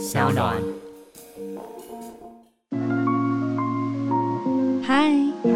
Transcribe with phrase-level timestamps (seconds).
[0.00, 0.56] 小暖。
[4.82, 5.12] 嗨
[5.44, 5.50] 嗨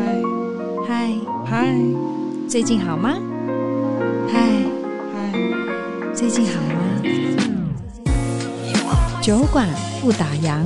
[0.87, 1.11] 嗨
[1.47, 1.75] 嗨，
[2.46, 3.15] 最近好吗？
[4.30, 4.42] 嗨
[5.15, 5.33] 嗨，
[6.15, 6.75] 最近好吗？
[9.22, 9.66] 酒馆
[10.02, 10.62] 不打烊。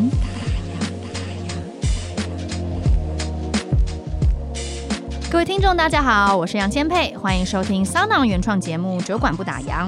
[5.31, 9.87] 各位听众，大家好，我是杨千佩，欢迎收听 SoundOn 原创节目《酒馆不打烊》。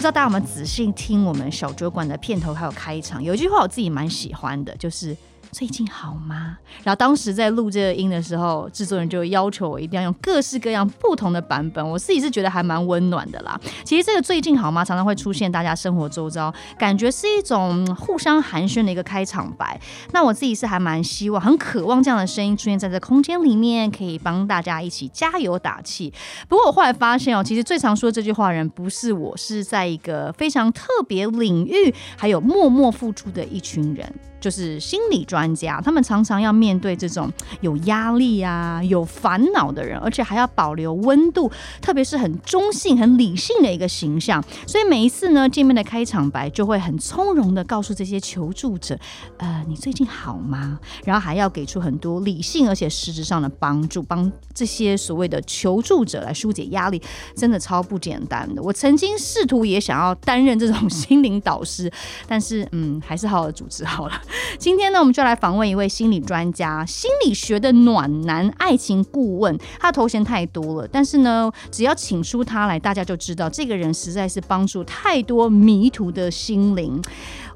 [0.00, 3.22] 不知道大家有没有仔细听我们小酒馆的片头还有开场？
[3.22, 5.14] 有一句话我自己蛮喜欢的，就是。
[5.52, 6.56] 最近好吗？
[6.84, 11.86] 然后当时在录这个音的时候，制作人就要求我一定要用各式各样不同的版本。
[11.86, 13.60] 我自己是觉得还蛮温暖的啦。
[13.84, 14.84] 其实这个最近好吗？
[14.84, 19.78] 常常会出现大家生活周遭，感觉是一种互相寒暄的一个开场白。
[20.12, 26.12] 那我自己是还蛮希望、很渴望这样的声音出现在这空间里面，可以帮大家一起加油打气。
[26.48, 34.10] 不过我后来发现哦，其实最常说这句话的人不是我，是在一个非常特别领域，还有默默付出的一群人。
[34.40, 44.42] 就是心理专家，他们常常要面对这种有压力啊、有烦恼的人，而且还要保留温度，特别是很中性、很理性的一个形象。
[44.66, 48.98] 所以每一次呢，见面的开场白就会很从容的告诉这些求助者
[49.38, 57.00] ：“呃，你最近好吗？”然后还要给出很多理性而且实质上的帮助，帮这些所谓的求助者来疏解压力，
[57.36, 58.62] 真的超不简单的。
[58.62, 61.90] 我曾经试图也想要担任这种心灵导师，
[62.26, 64.20] 但是嗯，还是好好的主持好了。
[64.58, 69.58] 今天呢，我们就来访问一位心理专家、心理学的暖男、爱情顾问。
[69.78, 77.02] 他头衔太多了，但是呢，只要请出他来，大家就知道这个人实在是帮助太多迷途的心灵。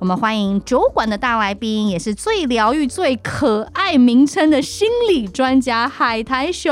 [0.05, 6.71] 我们欢迎酒馆的大来宾，也是最疗愈、最可爱名称的心理专家海苔熊。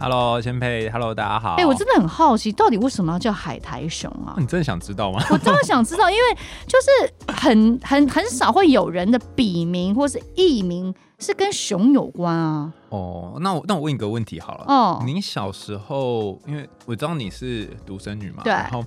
[0.00, 1.50] Hello，千佩，Hello，大家好。
[1.50, 4.34] 哎、欸，我真的很好奇，到底为什么要叫海苔熊啊？
[4.38, 5.22] 你真的想知道吗？
[5.30, 6.36] 我真的想知道，因为
[6.66, 12.72] 就是很 很很少会有人的笔名或是艺名是跟熊有关啊。
[12.88, 14.64] 哦，那我那我问一个问题好了。
[14.66, 18.84] 哦，你小时候，因为我知道你是独生女嘛，对，然后。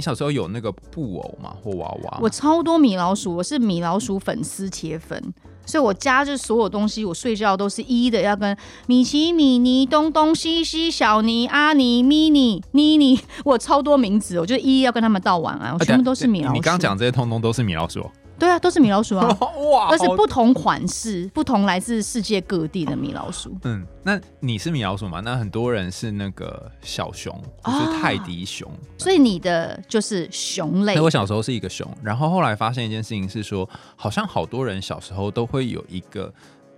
[0.00, 1.54] 你小时候有那个布偶吗？
[1.62, 2.18] 或娃娃？
[2.22, 5.22] 我超多米老鼠，我是米老鼠粉丝铁粉，
[5.66, 8.56] 所以我家就所有东西，我睡觉都是一的，要跟
[8.86, 16.54] 米奇、米妮、东东、西西、小尼、阿尼、咪妮、妮妮，我超多名字，我就一一要跟他们道晚安，我全部都是米老鼠。
[16.54, 18.10] 你刚刚讲这些，通通都是米老鼠。
[18.40, 19.28] 对啊，都是米老鼠啊！
[19.70, 23.54] 哇，而且不同款式、不同来自世界各地的米老鼠。
[23.64, 25.20] 嗯，那你是米老鼠吗？
[25.22, 27.32] 那很多人是那个小熊，
[27.64, 28.68] 就是泰迪熊。
[28.68, 30.98] 哦，所以你的就是熊类。
[30.98, 36.32] 我小时候是一个熊，然后后来发现一件事情是说，好像好多人小时候都会有一个。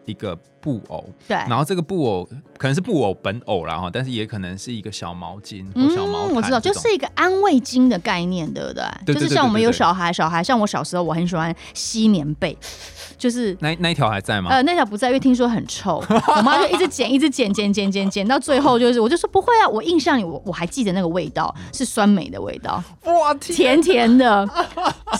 [0.05, 8.85] 一个布偶，对，然后这个布偶可能是布偶本偶啦哈，但是也可能是一个小毛巾或小毛毯，嗯，我知道，就是一个安慰巾的概念，对不对？
[9.05, 12.57] 对，就是像我们有小孩，小孩像我小时候，我很喜欢吸棉被。
[13.19, 14.51] 就是那那一条还在吗？
[14.51, 16.03] 呃，那条不在，因为听说很臭。
[16.11, 24.49] 我妈就一直剪，一直剪，剪，剪，剪，剪，到最后就是，我就说不会啊，我印象里我我还记得那个味道是酸梅的味道，哇，甜甜的。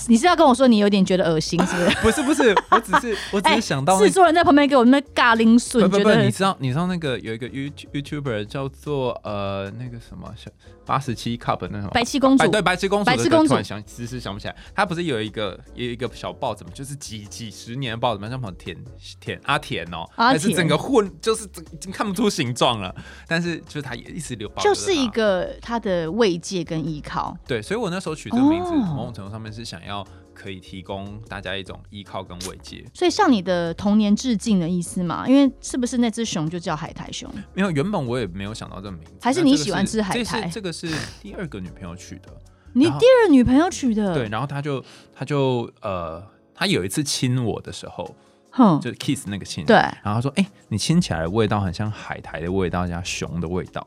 [0.09, 1.97] 你是要跟我说你有点觉得恶心是不是？
[2.03, 10.51] 不是不是，我只是我只是想到制、那个、作人在旁边给我那尬拎笋，不不不，你知道你知道那个有一个 YouTuber 叫做呃那个什么小
[10.85, 17.93] 八十七 cup 那种白七公主，对白七公主，白七公主，突然想只是想不起来，他不是有一个有一个小报怎么就是几几十年。
[18.03, 18.29] 报什么？
[18.29, 18.77] 像什么田
[19.21, 22.93] 田阿田哦，但是整个混就是已经看不出形状了。
[23.29, 27.37] 但是就是他也一直留，就是一个他的慰藉跟依靠。
[27.47, 30.05] 对，所以我那时候取这个名字，某种程度上面是想要
[30.35, 32.85] 可以提供大家一种依靠跟慰藉。
[32.93, 35.27] 所以向你的童年致敬的意思嘛？
[35.29, 37.31] 因为是不是那只熊就叫海苔熊？
[37.55, 39.13] 没有，原本我也没有想到这个名字。
[39.21, 40.49] 还是你喜欢吃海苔？
[40.49, 40.89] 这个是
[41.21, 42.29] 第二个女朋友取的。
[42.73, 44.15] 你第二女朋友取的？
[44.15, 44.85] 对，然后他就
[45.15, 46.23] 他就呃。
[46.55, 48.15] 他有一次亲我的时候，
[48.51, 53.85] 哼，就是 kiss 那个亲，对，然后他说：“哎、欸，你亲起来的味道很像海苔的味道，加熊的味道。”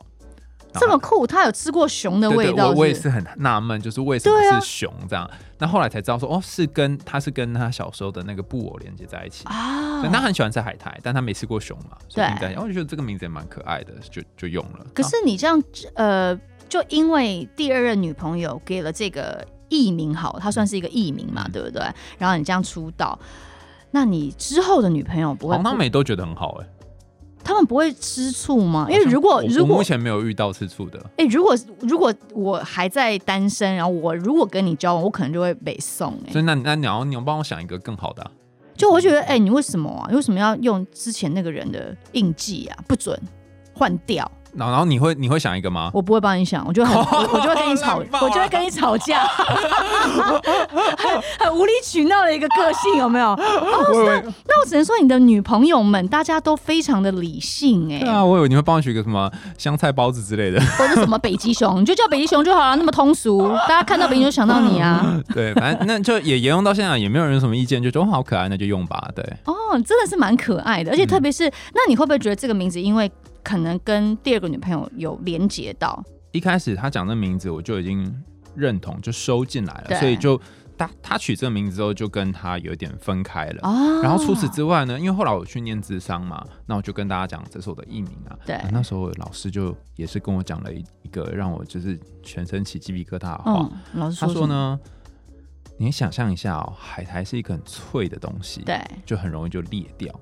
[0.78, 5.24] 这么酷，他有吃过熊的味道我我也是很纳闷，就是为什么是熊这样？
[5.24, 10.02] 啊、那后来才知道说，哦，是跟他是跟他小时候的那个布偶连接在一起啊。
[10.12, 14.86] 他很喜欢吃海苔，但他没吃过熊嘛，所以在，我就觉得这个名字也蛮可爱的，就就用了。
[14.94, 15.62] 可是你这样，
[15.94, 16.38] 呃，
[16.68, 19.46] 就因为第二任女朋友给了这个。
[19.68, 21.82] 艺名好，他算是一个艺名嘛，嗯、对不对？
[22.18, 23.18] 然后你这样出道，
[23.90, 25.56] 那你之后的女朋友不会？
[25.56, 26.66] 黄他们都觉得很好哎、
[27.56, 28.86] 们不会吃醋吗？
[28.88, 36.32] 因为如果如果目前没有遇到吃醋的，哎、欸，如果如果我还在单身，然后我如果跟你交往，我可能就会被送哎。
[36.32, 38.30] 所以那那你要你要帮我想一个更好的、啊，
[38.76, 40.06] 就我觉得哎、欸，你为什么啊？
[40.10, 42.78] 你为什么要用之前那个人的印记啊？
[42.86, 43.18] 不准
[43.74, 44.30] 换掉。
[44.56, 45.90] 然后然后你会你会想一个吗？
[45.92, 53.28] 我不会帮你想，我就很我， 我就会跟你吵，我就会跟你吵架，很很无理取闹的一个个性，有没有？
[53.28, 53.36] 哦，
[54.06, 58.00] 那那我只能说你的女朋友们大家都非常的理性哎。
[58.00, 65.20] 对啊，我以为你会帮我取个什么香菜包子之类的，或者什么北极熊，你就叫北极熊就好了，那么通俗，大家看到北极熊就想到你啊。
[65.34, 69.10] 对，反正那就也沿用到现在，也没有人有什么意见，就觉得好可爱，那就用吧。
[69.14, 69.54] 对，哦，
[69.86, 73.10] 真的是蛮可爱的，而且特别是，嗯、那你会不会觉得这个名字因为？
[73.46, 76.02] 可能跟第二个女朋友有连接到，
[76.32, 78.12] 一开始他讲的名字我就已经
[78.56, 80.36] 认同，就收进来了，所以就
[80.76, 83.60] 他他取这个名字之后就跟他有点分开了。
[83.62, 88.36] 哦，然后除此之外呢，因为后来我去念智商嘛，那我就跟大家讲这是我的艺名啊。
[88.44, 93.60] 对，那时候老师就也是跟我讲了一一个让我就是全身起鸡皮疙瘩的话。
[93.60, 94.80] 嗯、老师说他说呢，
[95.78, 100.12] 你想象一下哦，海苔是一个很脆的东西，对，就很容易就裂掉。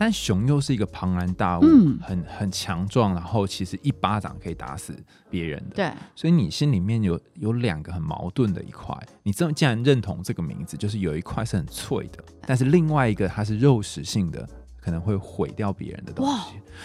[0.00, 4.96] 但熊又是一个庞然大物，嗯、很很强壮，然后其实一巴掌可以打死
[5.28, 5.74] 别人的。
[5.74, 8.96] 对，所以你心里面有有两个很矛盾的一块。
[9.24, 14.48] 你这既然认同这个名字，就是有一块是很脆的，但是另外一个它是肉食性的，
[14.80, 16.32] 可能会毁掉别人的东西。
[16.32, 16.44] 哇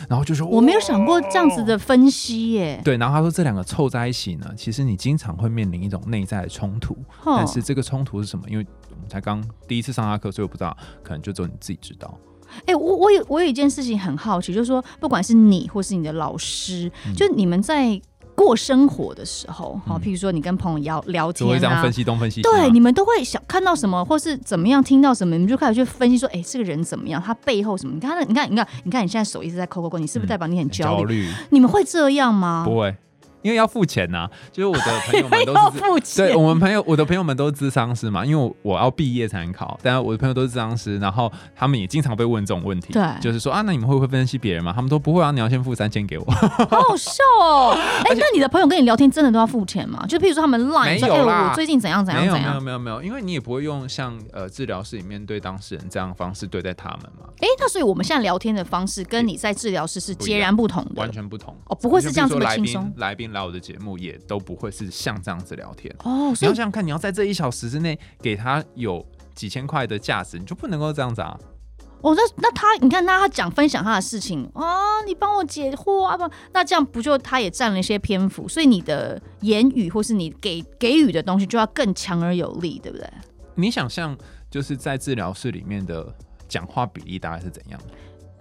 [0.09, 2.81] 然后就说，我没有想过这样子的分析耶。
[2.83, 6.95] 对，然后他说这两个凑在一起呢，其实你经常会面临一种内在的冲突。
[7.23, 8.43] 哦、但是这个冲突是什么？
[8.49, 12.17] 因为我们才刚第一次上他课，所以我不知道，可能就只有你自己知道。
[12.59, 17.99] 哎、欸，我我有我有一件事情很好奇，就是说，不管是你或是你的老师，嗯、就你们在
[18.35, 27.93] 过生活的时候，好、嗯，譬如说你跟朋友聊聊天啊，会这样分析东分析西，对，你们都会想看到什么，或是怎么样，听到什么，你们就开始去分析说，哎、欸，这个人怎么样，他背后什么？
[27.93, 31.27] 你看，你看，你看，你看，你现在手一直在抠抠抠，你是不是代表你很焦虑？
[31.27, 32.63] 嗯、你们会这样吗？
[32.65, 32.95] 不会。
[33.43, 44.71] 因为要付钱呐、啊，就是我的朋友们都是 要付钱，对，我们朋友，我的朋友们都是智商师嘛，因为我我要毕业才能考，但是我的朋友都是智商师，然后他们也经常被问这种问题，对，就是说啊，那你们会不会分析别人嘛？
[44.73, 47.77] 他们都不会啊，你要先付三千给我， 好好笑哦。
[48.05, 50.05] 哎且，那你的朋友跟你聊天真的都要付钱吗？
[50.07, 57.27] 就譬如说他们 line 说，哎、欸，我最近怎样怎样怎样，没有没有没有没有，因为你也不会用像呃治疗室里面对当事人这样的方式对待他们嘛。
[57.39, 62.91] 哎、欸，那所以我们现在聊天的方式跟你在治疗室是截然不同的，完全不同哦，不会是这样这么轻松。
[62.97, 64.13] 来宾来我的节目也。
[64.25, 66.33] 都不会是像这样子聊天哦。
[66.39, 71.37] 你要想想看，你要在这一小时之内给他有几千块的价值，你就不能够这样子啊。
[72.01, 76.29] 哦，那那他，你看，那他讲分享他的事情啊，你帮我解惑啊不？
[76.53, 78.47] 那这样不就他也占了一些篇幅？
[78.47, 83.07] 所以你的言语或是你给给予的东西就要更强而有力，对不对？
[83.55, 84.17] 你想象
[84.49, 86.15] 就是在治疗室里面的
[86.47, 87.79] 讲话比例大概是怎样？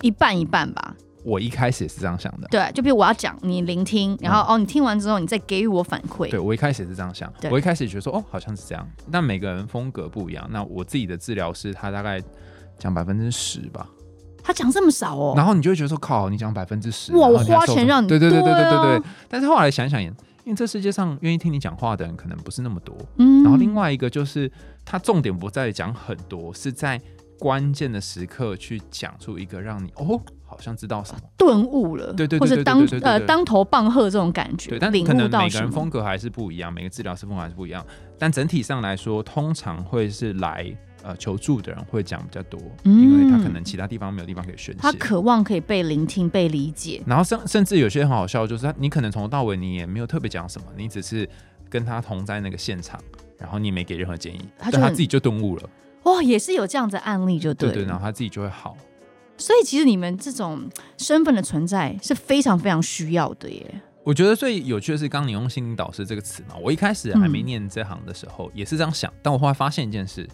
[0.00, 0.94] 一半一半吧。
[1.24, 6.28] 我一开始也是这样想的，对，就比如我要讲，你聆听，然后、嗯、哦，你听完之后，你再给予我反馈。
[6.28, 10.44] 对，我一开始也是这样想，我一开始觉得说，哦，好像是这样，那每个人风格不一样。
[10.50, 12.20] 那我自己的治疗师，他大概
[12.78, 13.88] 讲百分之十吧，
[14.42, 19.02] 他讲这么少哦，然后你就会觉得说，靠，你讲百分之十，哇，我花钱让你，对对对对对对对。
[19.28, 20.12] 但是后来想想，因
[20.46, 24.50] 为这世界上愿意听你讲话的人可能不是那么多，嗯，然后另外一个就是，
[24.84, 27.00] 他重点不在讲很多，是在
[27.38, 30.20] 关键的时刻去讲出一个让你哦。
[30.52, 31.20] 好像知道什么。
[31.38, 37.84] 顿悟了，对对对，或者当呃当头棒喝这种感觉，对，但可能每个人风格还是不一样，每个治疗师风格还是不一样，
[38.18, 40.70] 但整体上来说，通常会是来
[41.02, 51.26] 呃求助的人会讲比较多，嗯、因为他可能其他地方没有地方可以宣泄，他渴望可以被聆听、被理解，然后甚甚至有些很好笑，就是他你可能从头到尾你也没有特别讲什么，你只是
[51.70, 53.00] 跟他同在那个现场，
[53.38, 55.68] 然后你也没给任何建议，他就他自己就顿悟了，
[56.04, 58.76] 哇，也是有这样子的案例就对，对对，然后他自己就会好。
[59.36, 63.82] 所以其实你们这种身份的存在是非常非常需要的耶。
[64.04, 70.28] 我觉得最有趣的是，刚你用心灵导师这个词嘛，我一开始还没念这行的时候也是这样想，但我后来发现一件事：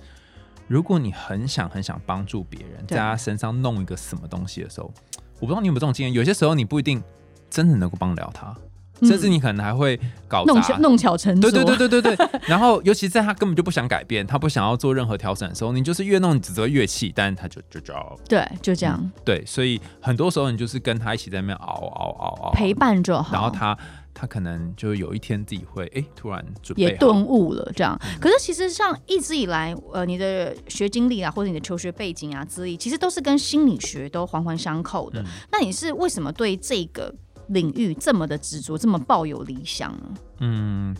[0.67, 4.91] 如果你很想很想帮助别人，在他身上弄一个什么东西的时候，
[5.39, 7.03] 我不知道你有没有这种经验，有些时候你不一定
[7.51, 8.57] 真的能够帮得了他。
[9.03, 12.29] 甚至你可能还会搞弄巧弄巧成拙，对对对对对对。
[12.47, 17.95] 然后，尤其在他根本就不想改变，他不想要做任何调整的时候，你就是越弄，你只会越气，但是他就就就
[18.29, 19.11] 对，就这样、嗯。
[19.25, 23.33] 对，所以很多时候你就是跟他一起在那边熬熬熬熬，陪伴就好。
[23.33, 23.77] 然后他
[24.15, 27.97] 他可能就有一天自己会哎、欸，突然准备也顿悟了这样。
[28.21, 35.21] 可是其实像一直以来，呃，你的学经历啊，或者你的求学背景啊、资历，其实都是跟心理学都环环相扣的。
[35.23, 37.15] 嗯、那你是为什么对这个？
[37.49, 40.15] 领域这么的执着，这么抱有理想呢？
[40.41, 40.97] 嗯，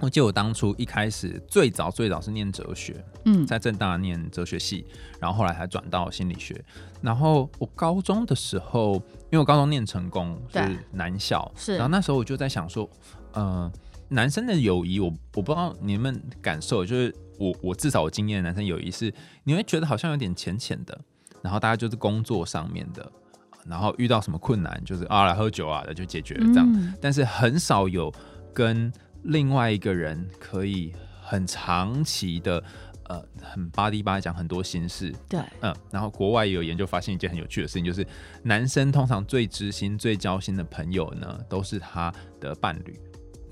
[0.00, 4.84] 我记得我当初一开始最早最早是念哲学，嗯，在正大念哲学系，
[5.20, 6.62] 然后后来才转到心理学。
[7.00, 8.94] 然后我高中的时候，
[9.30, 12.88] 因为我高中念成功是男校，是，然后那时候我就在想说，
[13.32, 13.70] 呃，
[14.08, 19.12] 男生的友谊，我我不知道你们感受，就是我我至少我经验的男生友谊是，
[19.44, 20.98] 你会觉得好像有点浅浅的，
[21.42, 23.10] 然后大家就是工作上面的。
[23.68, 26.72] 然后遇到什么困难，就是啊来喝酒啊的就解决了这样。
[26.74, 28.12] 嗯、但是很少有
[28.52, 28.92] 跟
[29.22, 30.92] 另外一个人可以
[31.22, 32.62] 很长期的。
[33.08, 38.04] 呃，很巴迪巴讲很多心事，对，嗯，然后国外也有研究发现一件很有趣的事情，就是
[38.42, 42.98] 男生通常最知心、最交心的朋友呢，都是他的伴侣，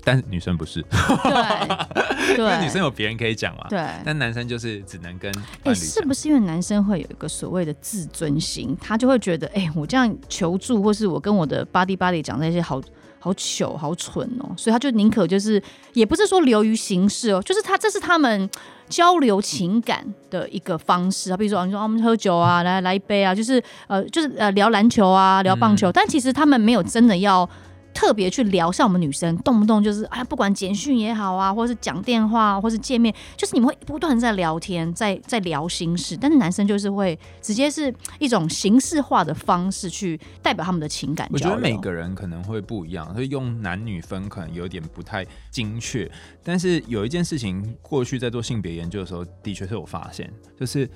[0.05, 5.29] 但是女生不是， 对，因为女生有别人可以讲嘛，对，但男生就是只能跟
[5.63, 5.73] 哎。
[5.73, 12.81] 欸，是不是因为男生会有一个所谓的自尊心，他就会觉得，哎、欸，我这样求助，或是我跟我的巴迪巴迪讲那些好。
[13.17, 14.53] 好糗，好蠢哦！
[14.55, 15.59] 所以他就宁可就是，
[15.93, 18.47] 也不是说流于形式哦，就是他这是他们
[18.87, 21.35] 交流情感的一个方式啊。
[21.35, 27.49] 比如说，你说我们喝酒啊，来来一杯啊，就是呃，就是呃聊篮球啊，聊棒球，嗯、但其实他们没有真的要。
[27.95, 36.17] 特别去聊，像我们女生动不动就是哎，不管简讯也好啊，或是讲电话，或是见面，就是你们会不断在聊天，在在聊心事。
[36.17, 41.27] 但是男生就是会直接是一种形式化的方式去代表他们的情感。
[41.31, 46.11] 我觉得每个人可能会不一样，所以用男女分可能有点不太精确。
[46.43, 50.87] 但是有一件事情，过去在做性别研究的时候，的确是有发现，就是。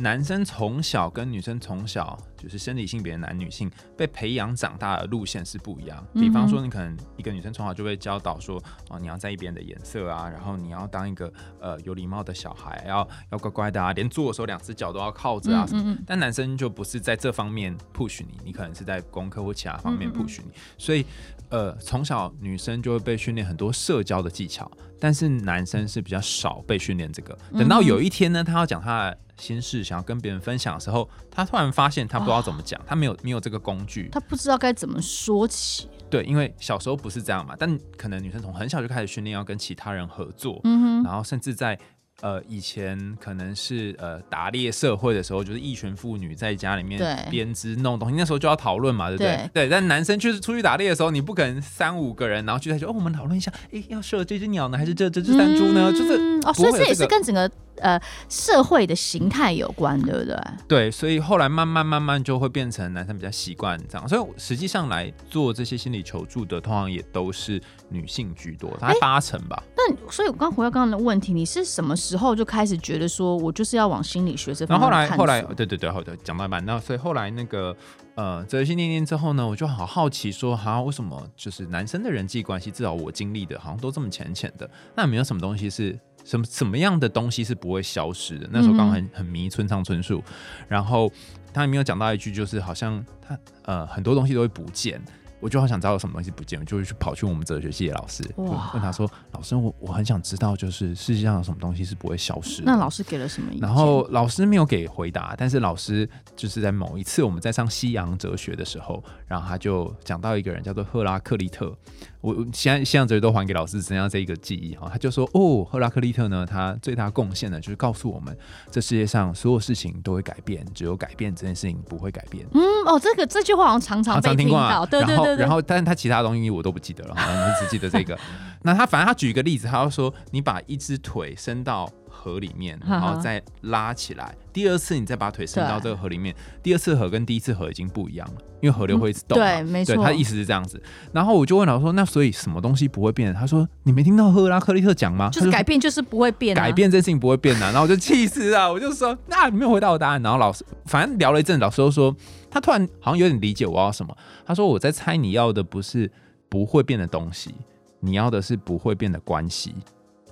[0.00, 6.04] 男生从小跟女生从小就是生理性别的男女性被培养长大的路线是不一样。
[6.14, 11.30] 比方说，你可能一个女生从小就被教导说，哦，你要在意别人的颜色啊，然后你要当一个
[11.60, 15.96] 呃有礼貌的小孩，要要乖乖的啊，连坐的时候两只脚都要靠着啊什么。
[16.06, 20.50] 但男生就不是在这方面 push 你，你可能是在功课或其他方面 push 你。
[20.78, 21.04] 所以，
[21.50, 27.36] 呃，从小女生就会被训练很多社交的技巧，但是男生是比较少被训练这个。
[27.52, 29.18] 等到有一天呢，他要讲他的。
[29.40, 35.88] 心事想要跟别人分享的时候，他突然发现他不知道怎么讲，他没有没有这个工具，他不知道该怎么说起。
[36.08, 41.78] 对，因为小时候不是这样嘛，但可能女生从很小就开始训练要跟其他人合作，嗯哼，然后甚至在。
[42.22, 49.36] 呃，以前可能是呃打猎社会的时候，就是一群妇女在家里面编织弄东西，那时候就要讨论嘛，对不对？
[49.36, 49.68] 对，对。
[49.68, 55.90] 但男生就是出去打猎的时候，你不可能三五个人，然后聚在一起，哦，我们讨论一下，哎，要射这只鸟呢，还是这这只山猪呢？
[55.90, 57.98] 嗯、就是、这个、哦，所以这也是跟整个呃
[58.28, 60.36] 社会的形态有关，对不对？
[60.68, 69.62] 对，所以后来慢慢慢慢就会变成男生比较习惯这样，所以实际上来做这些心理求助的，通常也都是女性居多，大概八成吧。
[69.88, 75.00] 那所以，我刚回到刚刚的问题，你是什么时候就开始觉得说，我就是要往心理学这方面看？
[75.00, 77.74] 然后后来，后来，对对对，好的，讲到一半，那所以后来那个
[78.14, 84.68] 呃，哲学系念念之后呢，我就好好奇说，好像为什么就是男生的人际关系，至少我经历的，好像都这么浅浅的？
[84.94, 88.48] 那有没有什么东西是什么什么样的东西是不会消失的？
[88.52, 90.22] 那时候刚好很很迷村上春树，
[90.68, 91.10] 然后
[91.54, 95.00] 他里面有讲到一句，就是好像他呃很多东西都会不见。
[95.40, 103.66] 我就好想知道有什么东西不见，我就会去跑去我们哲学系的老师，问他说：“老师，我我很想知道，就是世界上有什么东西是不会消失的。”那老师给了什么意见？
[103.66, 111.74] 然后老师没有给回答，但是老师就是在某一次我们在上西洋哲学的时候，然后他就讲到一个人叫做赫拉克利特。
[112.20, 114.88] 我现在西洋哲学都还给老师，只剩下这一个记忆哈。
[114.92, 118.36] 他就说：“哦，赫拉克利特呢，他最大贡献呢，就是告诉我们，
[118.70, 125.36] 这世界上所有事情都会改变，只有改变这件事情不会改变。”嗯，哦，这个这句话好像常常被听到，啊、对对对，对。
[125.36, 128.18] 然后，但是他其他东西我都不记得了，好像只记得这个。
[128.62, 139.38] 那他反正他举一个例子，他要说，你把一只腿伸到河里面，然后再拉起来，第二次你再把腿伸到这个河里面，第二次河跟第一次河已经不一样了，因为河流会一直动。
[139.38, 139.96] 对，没错。
[140.04, 140.80] 他意思是这样子。
[141.12, 143.32] 然后我就问老师说，那所以什么东西不会变？
[143.32, 145.30] 他说，你没听到赫拉克利特讲吗？
[145.30, 147.60] 就是改变就是不会变，改变这事情不会变的。
[147.60, 150.22] 然后我就气死了，我就说，那你没有回答我答案。
[150.22, 152.14] 然后老师反正聊了一阵，老师都说，
[152.50, 154.14] 他突然好像有点理解我要什么。
[154.44, 156.10] 他说，我在猜你要的不是
[156.50, 157.54] 不会变的东西。
[158.02, 159.74] 你要的是不会变的关系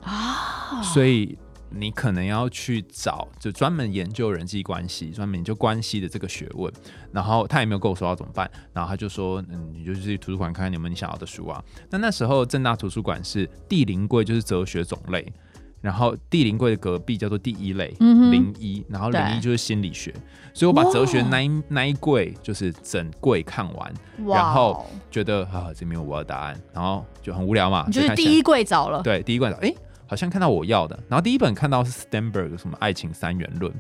[0.03, 1.37] 啊，所以
[1.71, 6.73] 你可能要去找就专门研究人际关系、专门研究关系的这个学问。
[7.13, 15.33] 然后他也没有跟我说要怎么办，然后他就说：“嗯，你就去图书馆看看有没有你想要的书啊。”那那时候正大图书馆是第零柜，就是哲学种类。
[15.81, 20.13] 然后第零柜的隔壁叫做第一类，零一、然后零一就是心理学，
[20.53, 23.95] 所以我把哲学那一那一柜就是整柜看完，
[24.27, 29.73] 然后觉得啊这边有我的答案，然后就很无聊嘛，你就是第一柜找了，对，第一柜找，哎。
[30.09, 33.71] 好像看到我要的，然后第一本看到是 Sternberg 什么爱情三元论，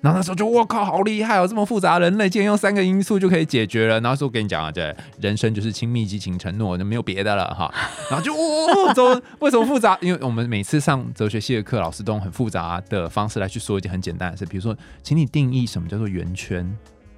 [0.00, 4.00] 然后那时候就我靠，好厉害哦，这么复杂人类竟然用三个因素就可以解决了。
[4.00, 7.72] 然后说我跟你讲啊，对，人生就是亲密、激情、承诺，就没有别的了哈。
[8.10, 9.96] 然后就哦，怎么为什么复杂？
[10.00, 16.68] 因为我们每次上哲学系的课，老师都用很复杂的方式来去说一件很简单的事，比如说，请你定义什么叫做圆圈，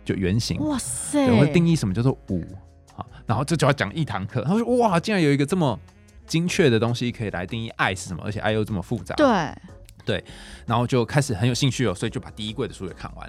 [0.04, 0.58] 就圆形。
[0.60, 1.30] 哇塞！
[1.30, 2.44] 我会定义什么叫做五，
[2.92, 4.42] 好，然后这就要讲一堂课。
[4.42, 5.78] 他说哇，竟然有一个这么。
[6.28, 9.14] 精确的东西可以来定义爱是什么，而且爱又这么复杂。
[9.16, 9.26] 对，
[10.04, 10.24] 对，
[10.66, 13.28] 然后就开始很有兴趣哦，所以就把第一柜的书给看完。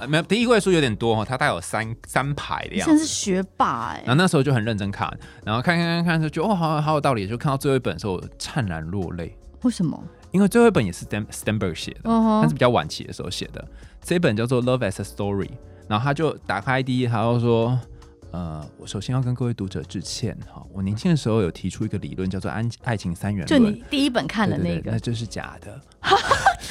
[0.00, 2.92] 呃，没有，第一柜的书有点多哈，它大概有三三排的样子。
[2.92, 4.02] 真是学霸哎！
[4.04, 5.08] 然后那时候就很认真看，
[5.44, 7.26] 然后看看看看，就觉得哦，好好有道理。
[7.26, 9.36] 就看到最后一本的时候，怅然落泪。
[9.62, 10.02] 为什么？
[10.32, 12.40] 因为最后一本也是 Sternberg 写的，uh huh.
[12.40, 13.64] 但是比较晚期的时候写的。
[14.00, 15.46] 这一本叫做《Love as a Story》，
[15.88, 17.78] 然后他就打开第一，他就说。
[18.32, 25.80] 呃，我首先要跟各位读者致歉哈，我年轻的时候有提出一个理论叫做安爱情三元论，就你第一本看的那个，那这是假的，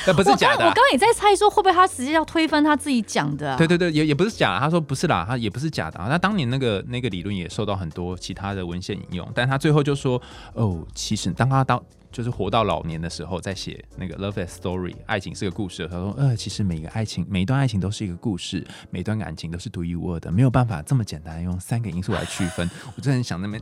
[0.08, 0.66] 那不是假的。
[0.66, 6.08] 我刚刚也在猜说会不会他实际要推翻他自己讲的，啊，对对对，也也不是假的，他说不是啦，他也不是假的啊。
[6.10, 10.20] 那当年那个那个理论也受到很多其他的文献引用，但他最后就说
[10.54, 11.82] 哦，其实当他当。
[12.12, 15.88] 就是活到老年的时候，在写那个《Love Story》，爱情是个故事。
[15.88, 22.70] 他说：“呃，其实每一个爱情，每一段爱情都是一个故事，每一段感情都是独一无二的，没有办法这么简单用三个因素来区分。
[22.96, 23.62] ”我真的很想那边，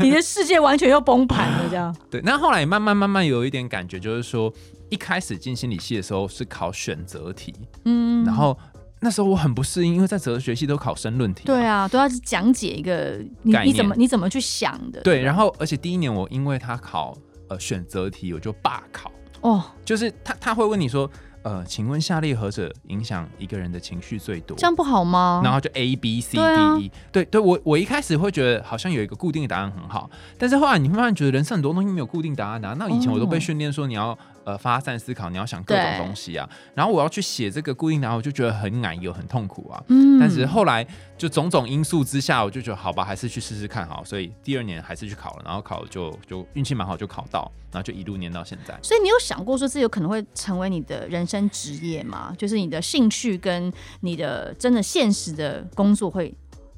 [0.00, 1.94] 你的世界完全又崩盘了，这样。
[2.08, 4.52] 对，那后来慢慢慢慢有一点感觉，就是说，
[4.88, 7.52] 一开始进心理系的时候是考选择题，
[7.86, 8.56] 嗯，然后
[9.00, 15.20] 那时候我很不适应，因为在哲学系都考申论题，对啊，都要是讲解一个你你怎么你怎么去想的，对。
[15.20, 17.16] 然后，而且第一年我因为他考。
[17.48, 19.10] 呃，选择题我就罢考
[19.40, 21.10] 哦，就是他他会问你说，
[21.42, 24.56] 呃，请问下列何者影响一个人的情绪最多？
[24.56, 25.40] 这样不好吗？
[25.44, 32.74] 然后就 A B C D E，对对，我我一开始会觉得好像有一个固定的答案很好，但是后来你会慢慢觉得人生很多东西没有固定答案的啊。
[32.78, 34.16] 那以前我都被训练说你要。
[34.44, 36.48] 呃，发散思考，你要想各种东西啊。
[36.74, 39.82] 然后我要去写这个固定答案，我就觉得很难，有很痛苦啊。
[39.88, 40.18] 嗯。
[40.18, 40.86] 但是后来
[41.16, 44.04] 就种种因素之下，我就觉得好吧，还是去试试看好。
[44.04, 48.78] 所以第二年还是去考了，然后考就就运气蛮好，就考到，然后就一路念到现在。
[48.82, 52.34] 所以你有想过说这有可能会成为你的人生职业吗？
[52.36, 56.34] 就是你的兴趣跟你的真的现实的工作会？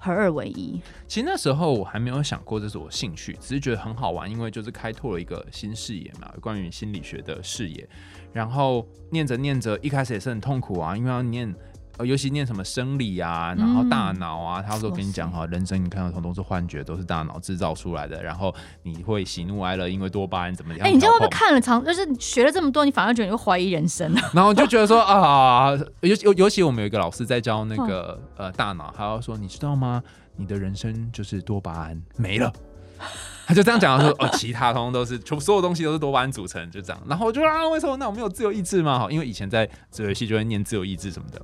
[0.06, 0.80] 合二为一。
[1.06, 7.88] 其实那时候我还没有想过这是我兴趣，只是觉得很好玩，因为就是开拓了一个新视野嘛，关于心理学的视野。
[8.32, 11.54] 然后念着念着，一开始也是很痛苦啊，因为要念。
[11.98, 18.22] 呃，尤其念什么生理啊，然后大脑啊，嗯、他说跟你讲哈，人生你看到什么都是幻觉，都是大脑制造出来的。
[18.22, 20.86] 然后你会喜怒哀乐，因为多巴胺怎么样？
[20.86, 21.26] 哎、欸，你知道吗？
[21.30, 24.14] 看了长，就是学了这么多，你反而觉得你会怀疑人生。
[24.34, 30.02] 然后就觉得说啊，尤尤尤其我们有一个老师在教那个、嗯、呃大脑，他要说你知道吗？
[30.36, 32.52] 你的人生就是多巴胺没了。
[33.46, 37.00] 他就这样讲，说哦，其他通通都是，全所有东西都是多巴胺组成，就这样。
[37.06, 37.96] 然后我就啊，为什么？
[37.96, 39.06] 那我没有自由意志吗？
[39.08, 41.40] 因为以前在哲学系就会念自由意志什么的。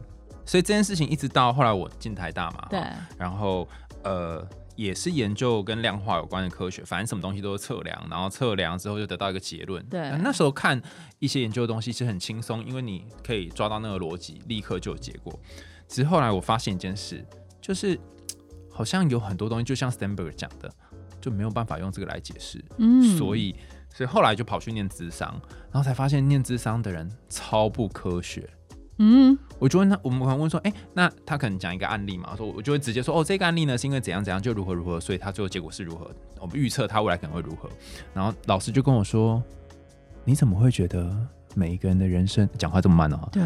[0.52, 2.78] 所以这件事情一直到后来我进台大嘛，对，
[3.16, 3.66] 然后
[4.04, 9.82] 呃也是研究跟量化有关的科学，反正什么东西都是测量，然后测量之后就得到一个结论。
[9.86, 10.78] 对，那时候看
[11.20, 15.40] 一些研究的东西是很轻松，因为你可以抓到那个逻辑，立刻就有结果。
[15.88, 17.24] 只是后来我发现一件事，
[17.58, 17.98] 就是
[18.70, 20.70] 好像有很多东西，就像 Sternberg 讲的，
[21.18, 22.62] 就没有办法用这个来解释。
[22.76, 23.56] 嗯，所以
[23.88, 25.30] 所以后来就跑去念智商，
[25.70, 28.46] 然后才发现念智商的人超不科学。
[28.98, 37.68] 嗯，我就问他，我们可能问说，哎、欸，那他可能讲一个案例嘛，说我就会直接说，哦，这个案例呢是因为怎样怎样就如何如何，所以他最后结果是如何，我们预测他未来可能会如何。
[38.12, 39.42] 然后老师就跟我说，
[40.24, 41.11] 你怎么会觉得
[41.55, 43.18] 每一个人的人生讲话这么慢呢？
[43.33, 43.42] 对，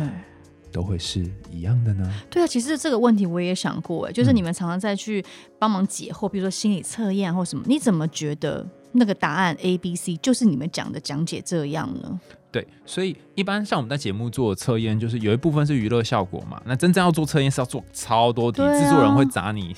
[0.72, 2.12] 都会是一样的呢？
[2.28, 5.24] 对啊，其实这个问题我也想过，哎，就是你们常常在去
[5.59, 12.20] 帮忙解惑，比如说心理测验或什么，你怎么觉得那个答案 A、B、C 就是你们讲的讲解这样呢？
[12.50, 16.61] 对，所以一般像我们在节目做测验，就是有一部分是娱乐效果嘛。
[16.64, 19.76] 那真正要做测验是要做超多题，制作人会砸你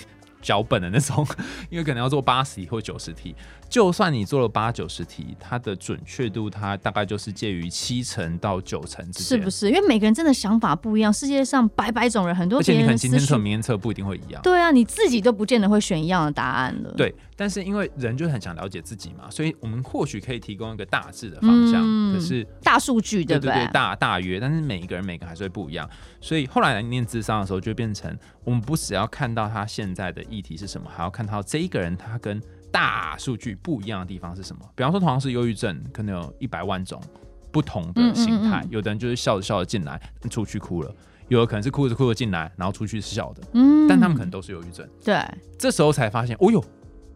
[0.48, 1.26] 脚本的那种，
[1.68, 3.34] 因为可能要做八十题或九十题。
[3.68, 9.68] 就算你做了八九十题，它的准确度它大概就是介于七成到九成之间，是不是？
[9.68, 12.60] 因为每个人真的想法不一样，世界上百百种人，很多。
[12.60, 14.40] 而且你可能今天测、明天测不一定会一样。
[14.42, 16.94] 对啊，你自己都不见得会选一样的答案了。
[16.96, 21.82] 对，但是因为人就很想了解自己嘛，所以我们或许可以提供一个大致的方向。
[21.84, 23.66] 嗯、可是大数据对不对？
[23.70, 25.86] 大大约，但是每一个人每个还是会不一样。
[26.22, 28.16] 所以后来来念智商的时候，就变成
[28.48, 32.40] 我们不只要看到他现在的议题是什么，还要看到这一个人他跟。
[32.70, 34.62] 大数据不一样的地方是什么？
[34.76, 37.02] 比方说，同样是忧郁症，可能有一百万种
[37.50, 38.60] 不同的形态。
[38.60, 39.98] 嗯嗯嗯，有的人就是笑着笑着进来，
[40.30, 40.94] 出去哭了；
[41.28, 43.42] 有的可能是哭着哭着进来，然后出去是笑的。
[43.54, 44.86] 嗯，但他们可能都是忧郁症。
[45.02, 45.18] 对，
[45.58, 46.62] 这时候才发现，哦哟，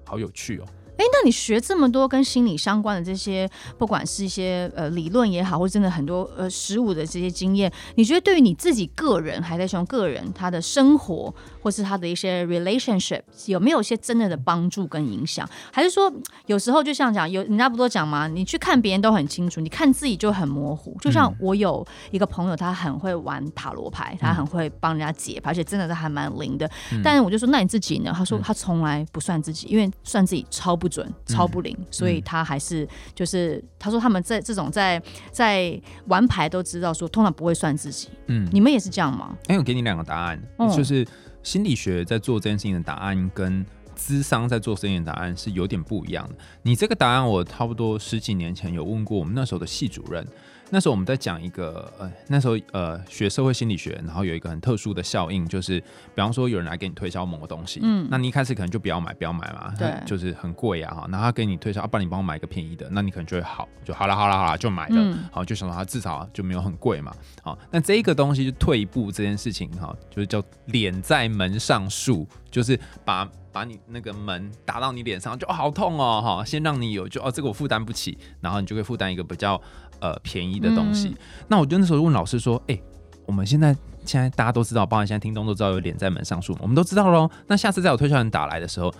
[0.06, 0.64] 好有趣哦。
[0.98, 15.48] 哎，那你学这么多跟心理相关的这些，不管是一些呃理论也好，或者真的很多呃实务的这些经验，你觉得对于你自己个人，还在说个人他的生活，或是他的一些 relationship，有没有一些真的的帮助跟影响？
[15.72, 16.12] 还是说
[16.46, 18.28] 有时候就像讲，有人家不都讲嘛？
[18.28, 20.94] 你去看别人都很清楚，你看自己就很模糊。
[21.00, 26.70] 就像我有一个朋友，他很会玩塔罗牌，他很会帮人家解牌，而且真的是还蛮灵的。
[27.02, 28.12] 但是我就说，那你自己呢？
[28.14, 30.76] 他说他从来不算自己，因为算自己超。
[30.82, 38.08] 不准，超不灵，嗯、所以他还是就是他说他们在这种在在玩牌都知道说，通常不会算自己。
[38.26, 39.36] 嗯，你们也是这样吗？
[39.46, 41.06] 哎、欸，我给你两个答案，嗯、就是
[41.44, 43.64] 心理学在做这件事情的答案跟
[43.94, 46.34] 智商在做生意的答案是有点不一样的。
[46.62, 50.26] 你这个答案我差不多十几年前有问过我们那时候的系主任。
[50.74, 79.60] 那时候我们在讲一个呃，那时候呃学社会心理学，然后有一个很特殊的效应，就是比方说有人来给你推销某个东西，嗯，那你一开始可能就不要买，不要买嘛，对，就是很贵啊哈，然后他给你推销，啊，不然你帮我买一个便宜的，那你可能就会好，就好了，好了，好了，就买了，嗯，好，就想到他至少就没有很贵嘛，好，那这一个东西就退一步，这件事情哈，就是叫脸在门上术，就是把把你那个门打到你脸上，就，哦，好痛哦哈，先让你有就哦这个我负担不起，然后你就会负担一个比较。
[80.02, 81.10] 呃，便宜的东西。
[81.10, 82.82] 嗯、那我就那时候问老师说：“哎、欸，
[83.24, 83.72] 我们现在
[84.04, 87.30] 现在大家都知道，包含现在听众都知道有脸在门上术，我们都知道喽。
[87.46, 88.92] 那下次再有推销员打来的时候，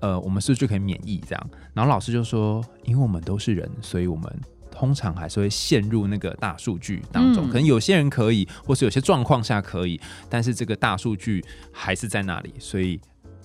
[0.00, 4.30] 呃，我们是不是就可以免疫这样？”然后老师就说：“因为我们都是人，所以我们
[4.70, 7.46] 通常还是会陷入那个大数据当中。
[7.46, 12.52] 嗯、可能有些人可以，或是有些状况下可以，但是这个大数据还是在那里。
[12.58, 13.00] 所以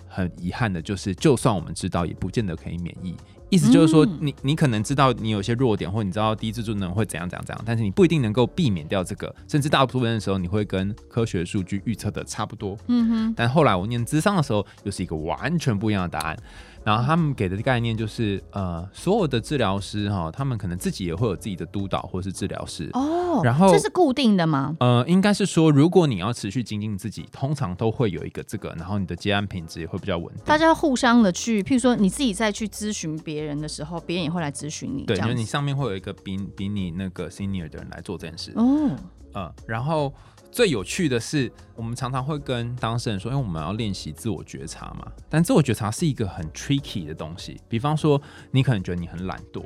[0.10, 3.16] 很遗憾的就是，就算我们知道，也不见得可以免疫。”
[3.50, 12.78] 意思就是说你，你你可能知道你有些弱点，或你知道低自尊能会怎样怎样怎样，但是你不一定能够避免掉这个，甚至大部分的时候你会跟科学数据预测的差不多。
[12.88, 13.34] 嗯哼。
[13.36, 16.38] 但后来我念智商的时候，又是一个完全不一样的答案。
[16.84, 23.42] 然后他们给的概念就是，呃，所有的治疗师哈，他们可能自己也会有自己的督导或是治疗师哦。
[23.44, 24.74] 然后这是固定的吗？
[24.80, 30.46] 呃，应该是说，如果你要持续精进自己，通常都会有一个这个，然后你的接案品质也会比较稳定。
[30.46, 35.04] 大家互相的去，譬如说你自己再去咨询别人的时候，别人也会来咨询你。
[35.04, 38.52] 对，就是你上面会有一个比比你那个 senior 的人来做这件事。
[38.56, 38.96] 哦，
[39.34, 40.14] 呃，然后。
[40.50, 47.60] 最有趣的是，我们常常会跟当事人说：“因为我们要练习自我觉察嘛。”但自我觉察是一个很 tricky 的东西。
[47.68, 48.20] 比方说，
[48.50, 49.62] 你可能觉得你很懒惰，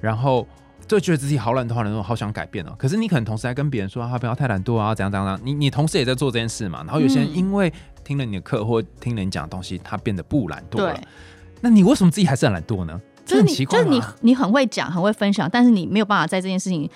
[0.00, 0.46] 然后
[0.86, 2.74] 就觉得自己好懒惰、好懒惰，好想改变哦。
[2.76, 6.82] 可是你可能同时还跟别人说：“啊，不要太懒惰啊，怎样怎样怎样。”你你同时也在做这件事嘛。
[6.84, 7.72] 然后有些人因为
[8.04, 11.00] 听了你的课或听了你讲的东西，他变得不懒惰了。
[11.56, 13.00] 对那你为什么自己还是很懒惰呢？
[13.24, 16.88] 就是你，就是你，你很会讲，很会分享，但是你没有办法在这件事情。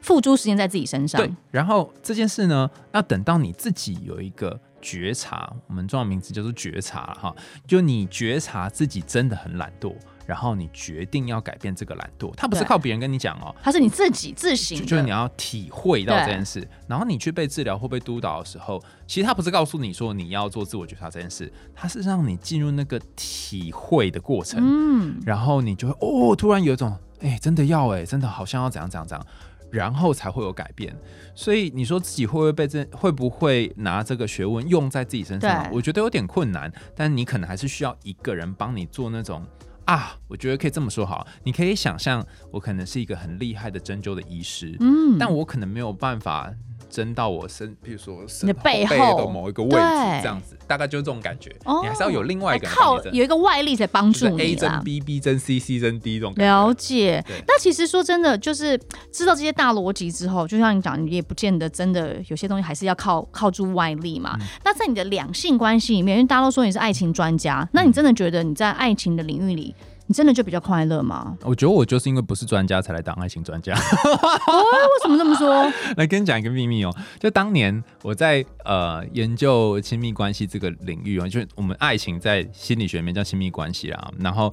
[0.00, 1.18] 付诸时间在自己身上。
[1.18, 7.34] 对，然后这件事呢，要等到你自己有一个觉察，我们中文名字叫做觉察哈，
[7.66, 9.94] 就你觉察自己真的很懒惰，
[10.26, 29.26] 然后你决定要改变这个懒惰，它不是靠别人跟你讲哦，它是你自己自行的，就是你要体会到这件事，然后你去被治疗或被督导的时候，其实他不是告诉你说你要做自我觉察这件事，他是让你进入那个体会的过程，嗯，然后你就会哦，突然有一种哎，真的要哎，真的好像要怎样怎样怎样。
[29.70, 30.96] 然后才会有改变，
[31.34, 35.68] 所以你说自己会不会被这会不会拿这个学问用在自己身上？
[35.72, 39.44] 我觉得有点困难，但你可能还是需要一个人帮你做那种
[39.84, 46.52] 啊，我觉得可以这么说好，你可以想象我可能是一个很厉害的针灸的医师，嗯，但我可能没有办法。
[46.94, 49.76] 针到我身，比如说身背后的某一个位置，
[50.22, 51.50] 这样子，大概就是这种感觉。
[51.82, 54.40] 你还是要有另外一个靠有一个外力在帮助你。
[54.40, 57.24] A 针 B B 针 C C 针 D 这种了解。
[57.48, 58.78] 那其实说真的，就是
[59.10, 64.38] 知道这些大逻辑之后，就像你讲，你也不见得真的有些东西还是要靠靠住外力嘛。
[64.64, 69.74] 那在你的两性关系里面，因为大家都说你是爱情专家，那你真的觉得你在爱情的领域里？
[70.06, 71.36] 你真的就比较快乐吗？
[71.42, 73.72] 我觉得我就是因为不是专家才来当爱情专家。
[73.72, 75.64] 哦，为什么这么说？
[75.96, 84.10] 来跟你讲一个秘密哦，就当年我在呃研究亲密关系这个领域哦，就是我们爱情在心理学里面叫亲密关系啦。
[84.18, 84.52] 然后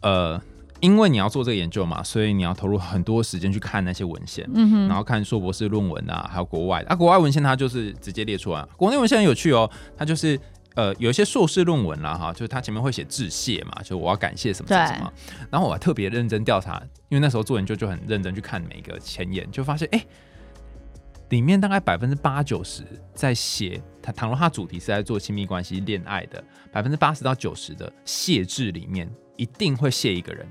[0.00, 0.40] 呃，
[0.80, 10.38] 因为你要做这个研究嘛，所以你要投入很多时间去看那些文献，嗯哼，然后看硕博士论文啊，还有国外的啊，国外文献它就是直接列出来，国内文献很有趣哦，它就是。
[10.78, 15.12] 呃，有一些硕士论文啦，哈，就是他前面会写致谢嘛，就我要感谢什么什么什么。
[15.50, 20.06] 然后我还特别认真调查，因为那时候做研究就很认真去看每个前言，就发现哎、欸，
[21.30, 30.46] 里面大概百分之八九十在写他，倘若他主题是在做亲密关系、恋爱的，百分之八十到九十的谢字里面一定会谢一个人，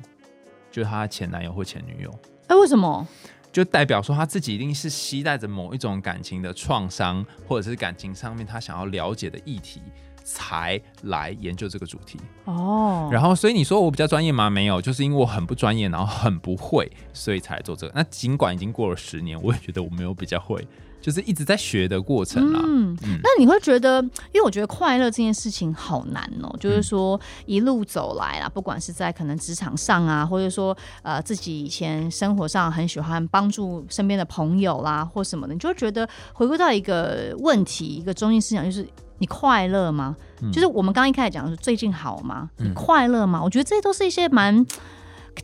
[0.69, 2.11] 就是他的前男友或前女友。
[2.47, 3.07] 哎、欸，为什么？
[3.49, 9.81] 就代表说他自己一定是期待着某一种感情的创伤，或者是感情上面他想要了解的议题。
[10.29, 13.13] 才来研究这个主题哦，oh.
[13.13, 14.49] 然后所以你说我比较专业吗？
[14.49, 17.93] 没有，就是因为我很不专业，然后很不会，所以才来做这个。
[17.95, 20.67] 那尽管已经过了十年，我也觉得我没有比较会，
[20.99, 22.59] 就是一直在学的过程啦。
[22.61, 24.01] 嗯，嗯，那你会觉得，
[24.33, 38.85] 因为我觉得快乐这件事情好难哦，就是说一路走来啦，不管是在可能职场上啊，或者说呃自己以前生活上很喜欢帮助身边的朋友啦，或什么的，你就会觉得回归到一个问题，一个中心思想就是。
[39.19, 40.15] 你快乐吗？
[40.41, 42.49] 嗯、就是我们刚刚一开始讲的是最近好吗？
[42.57, 43.39] 你快乐吗？
[43.39, 44.65] 嗯、我觉得这些都是一些蛮。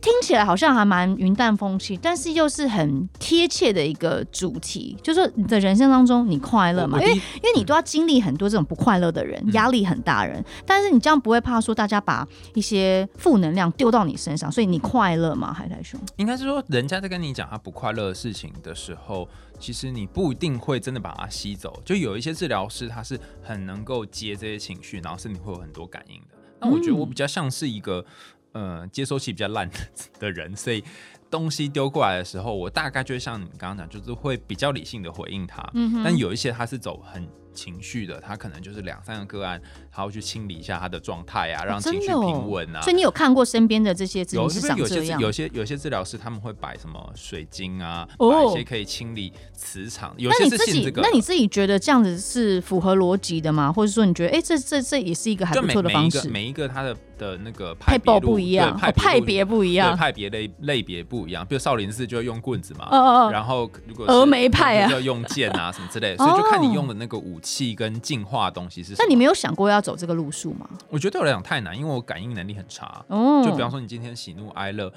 [0.00, 4.96] 听起来好像还蛮云淡风轻，但是又是很贴切的一个主题。
[5.02, 7.00] 就是说你的人生当中，你快乐吗？
[7.00, 10.44] 因为因为你都要经历很多这种不快乐的人，压、嗯、力很大人。
[10.66, 15.52] 但是你这样不会怕说大家把一些负能量丢到你身上，所以你快乐吗？
[15.52, 19.28] 海苔兄应该是说，人家在跟你讲他不快乐的事情的时候，
[19.58, 21.80] 其实你不一定会真的把它吸走。
[21.84, 26.36] 就有一些治疗师他是很能够接这些情绪，然后身体会有很多感应的。
[26.60, 28.04] 那我觉得我比较像是一个。
[28.54, 29.68] 呃，接收器比较烂
[30.18, 30.82] 的人，所以
[31.30, 35.62] 东西丢过来的时候，我大概就会像你刚刚讲，就是会比较理性的回应他。
[35.74, 36.02] 嗯哼。
[36.04, 42.82] 但有一些他是走很情绪的，他可能就是两三个个案，他会去清理一下他的状态啊，让情绪平稳啊、哦哦。
[42.82, 50.14] 所以你有看过身边的这些治疗师有些有些有些治疗师他们会摆什么水晶啊，一些可以清理磁场。
[50.16, 51.00] 有些是信这个。
[51.02, 53.72] 那你自己觉得这样子是符合逻辑的吗？
[53.72, 56.28] 或者说你觉得，哎、欸，这这这也是一个还不错的方式？
[56.28, 61.46] 每，每一个每一个他的的那个派别不一样，派别不一样，派别类类别不一样。
[61.46, 68.24] 比如少林寺就要用棍子嘛，哦哦哦，然后如果峨眉派啊，就要用剑啊 什么之类，所以就看你用的那个武器跟进。
[68.24, 68.96] 化的东西是什么？
[69.00, 70.66] 那你没有想过要走这个路数吗？
[70.88, 73.04] 我觉得对我来讲太难，因为我感应能力很差。
[73.08, 74.90] 哦，就比方说你今天喜怒哀乐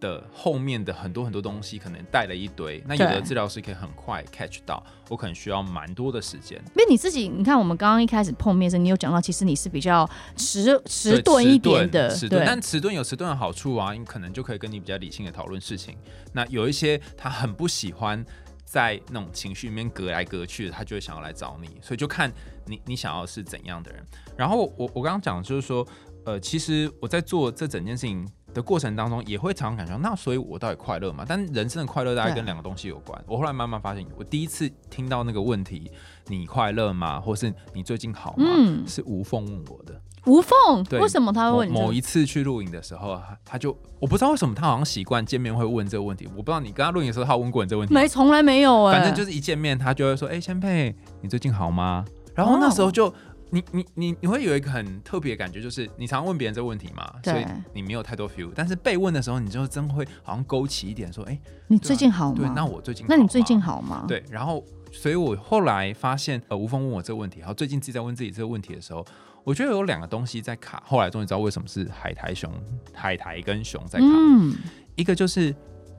[0.00, 2.82] 的后面的很多很多东西，可能带了一堆。
[2.86, 6.58] 那有的治疗师可以很快 catch 到，我可能需要蛮多的时间。
[6.74, 12.42] 因为你自己，你看我们刚刚一开始碰面时，你有讲到，其实你是比较迟迟钝一点的，迟钝。
[12.44, 15.96] 但迟钝有迟钝的好处啊，你可能就可以跟你比较理性的讨论事情。
[16.32, 18.24] 那有一些他很不喜欢。
[18.62, 22.32] 在那种情绪里面隔来隔去的，他就会想要来找你，所以就看
[22.66, 24.00] 你你想要是怎样的人。
[24.36, 25.84] 然后我我刚刚讲就是说，
[26.24, 31.24] 呃，其实我在做这整件事情的过程当中，也会常常感觉到，那所以我到底快乐吗？
[31.26, 33.22] 但人生的快乐大概跟两个东西有关。
[33.26, 35.90] 我后来慢慢发现，我第一次听到那个问题，
[36.26, 37.20] 你快乐吗？
[37.20, 38.44] 或是你最近好吗？
[38.46, 40.00] 嗯，是无缝问我的。
[40.26, 41.72] 无缝，为什么他会问你？
[41.72, 46.26] 某一次去录影的时候，他就我不知道为什么他好像习惯见面会问这个问题。
[46.36, 47.94] 我不知道你跟他录影的时候，他问过你这个问题？
[47.94, 49.00] 没，从来没有哎、欸。
[49.00, 52.04] 反正就是一见面，他就会说：“哎、欸，千佩，你最近好吗？”
[52.36, 53.14] 然后那时候就、哦、
[53.50, 58.50] 你你你你会有一个很特别的感觉，就是你常问别人这个问题嘛，所以你没有太多 feel。
[58.54, 64.04] 但是被问的时候，你就真会好像勾起一点，说：“哎、欸，你最近好吗？”对，那我最近好，那你最近好吗？
[64.08, 69.04] 对，然后所以我后来发现，呃，吴峰问我这个问题，然后最近自己在问自己这个问题的时候。
[69.42, 72.52] 我觉得有两个东西在卡，后来终于知道为什么是海苔熊、
[72.92, 74.04] 海苔跟熊在卡。
[74.06, 74.54] 嗯，
[74.96, 75.52] 一个就是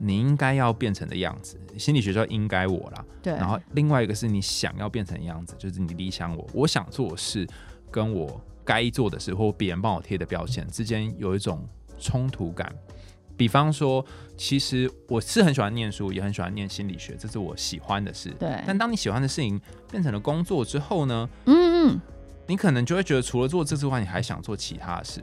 [0.04, 3.04] 你应该要变成的样子，心理学叫应该我啦。
[3.22, 3.32] 对。
[3.34, 7.46] 然后另外一个是你想要变成的样子，就是你理想我，我想做的事
[7.88, 11.64] 跟我该做的事，或别人帮我贴的标签之间有一种
[12.00, 12.72] 冲突感。
[13.36, 14.04] 比方说，
[14.36, 18.30] 其实我是很喜欢念书，也很喜欢念心理学，这是我喜欢的事。
[18.40, 18.60] 对。
[18.66, 19.60] 但当你喜欢的事情
[19.90, 21.28] 变成了工作之后呢？
[21.46, 22.00] 嗯嗯。
[22.48, 25.22] 你可能就会觉得，除了做这之外，你还想做其他的事。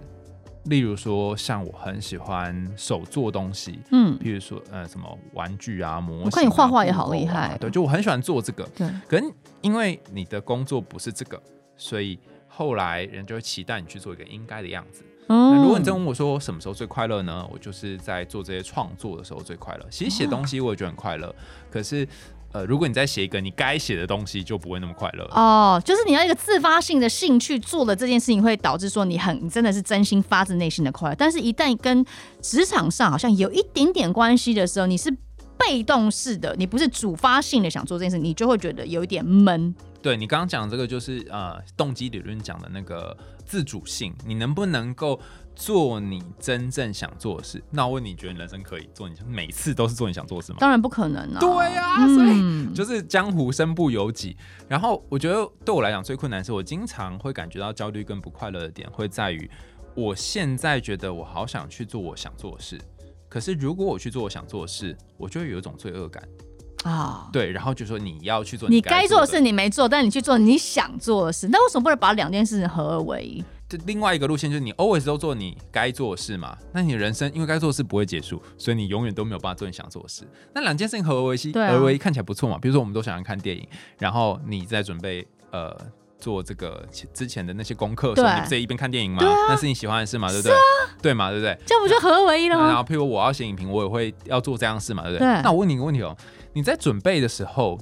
[0.65, 6.25] 例如说，像我很喜欢手做东西，嗯，比如说呃，什么玩具啊、模型啊。
[6.25, 8.63] 我看你画画也好厉害，对，就我很喜欢做这个。
[8.75, 11.41] 对，可能因为你的工作不是这个，
[11.77, 15.03] 所以后来人就会期待你去做一个应该的样子。
[15.27, 17.47] 嗯，那如果你再问我说什么时候最快乐呢？
[17.51, 19.85] 我就是在做这些创作的时候最快乐。
[19.89, 21.33] 其实写东西我也觉得很快乐，
[21.71, 22.07] 可是。
[22.51, 25.81] 呃，如果你再写一个你该写的东西，就不会那么快乐哦。
[25.85, 31.15] 就是你要一个自发性的兴趣做了这件事情，会导致说你很，你真的是真心发自内心的快乐。
[31.15, 32.03] 但是，一旦跟
[32.41, 35.15] 职场上好像有一点点关系的时候，你是
[35.57, 39.75] 被动式的，你不是主发性的想做这件事，你就会觉得有一点闷。
[40.01, 45.19] 对，你刚刚讲这个，就是呃，动机理论讲的那个自主性，你能不能够？
[45.59, 50.57] 做你真正想做的事，那我问你，觉得你人生可以做你每次都是做你想做的事吗？
[50.57, 51.37] 当然不可能啊！
[51.37, 54.37] 对呀、啊，所以就是江湖身不由己。
[54.69, 59.51] 然后我觉得对我来讲最困难的是，我经常会感觉到焦虑跟不快乐的点会在于，
[59.95, 62.79] 我现在觉得我好想去做我想做的事，
[63.27, 66.23] 可是如果我去做我想做的事，我就会有一种罪恶感
[66.85, 67.27] 啊。
[67.33, 73.43] 对，然后就说你要去做你该做的事，你没做，但你去做你想做的事，那为什么不能把两件事情合二为一？
[73.69, 80.27] 这另外一个路线就是你 always 都做你该做的事嘛，那你人生因为该做的事不会结束，所以你永远都没有办法做你想做的事。
[80.55, 82.57] 那两件事情合而为一，合而为一看起来不错嘛。
[82.57, 83.67] 比如说我们都想要看电影，
[83.99, 85.71] 然后你在准备呃
[86.17, 90.55] 做这个之前的那些功课，所以你不是一边看电影嘛，那是你喜欢的事嘛，对不对？
[91.03, 91.55] 对嘛，对不对？
[91.67, 92.67] 这不就合而为一了吗？
[92.67, 95.27] 然后譬如我要写影评，我也会要做这样的事嘛，对不对？
[95.43, 96.17] 那我问你一个问题哦，
[96.53, 97.79] 你在准备的时候，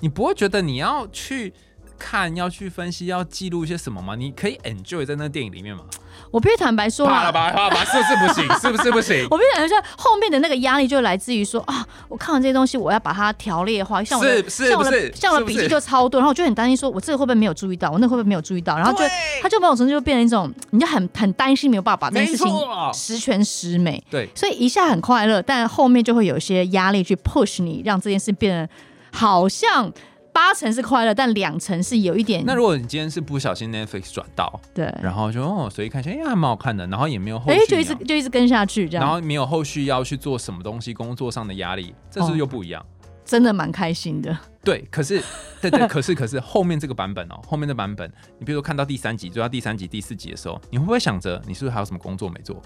[0.00, 1.54] 你不会觉得你要去？
[1.98, 4.14] 看，要去分析，要记录一些什么吗？
[4.14, 5.84] 你可以 enjoy 在那电影里面吗？
[6.30, 8.60] 我必须坦白说，怕了吧，怕了吧，是不是不行？
[8.60, 9.26] 是不是不行？
[9.30, 19.04] 我必须坦白说，后面的那个压力就来自于说啊，我看完这些东西，我要把它条列化，像我的，是是像我的，像我的笔记就超多，然后我就很担心，说我这个会不会没有注意到，我那个会不会没有注意到，然后就
[19.40, 22.52] 他就某种程度就变成一种，你就很很担心没有办法把这件事情
[22.92, 28.68] 十全十美，对，所以一下很快乐，但后面就会有一些压力去 push 你，让这件事变得
[29.12, 29.90] 好像。
[30.38, 32.44] 八成是快乐，但两成是有一点。
[32.46, 42.80] 那如果你今天是不小心 Netflix 转到，对，然后就哦，所以看起来哎还蛮好看的，然后也没有后续，哎，就一直就一直跟下去这样，然后没有后续要去做什么东西，工作上的压力，这是又不一样？
[42.80, 42.86] 哦，
[43.24, 44.38] 真的蛮开心的。
[44.62, 45.20] 对，可是
[45.60, 52.62] 对对，可是可是后面这个版本哦，后面的版本，你比如说看到第三集，做到第三集、第四集的时候，你会不会想着你是不是还有什么工作没做？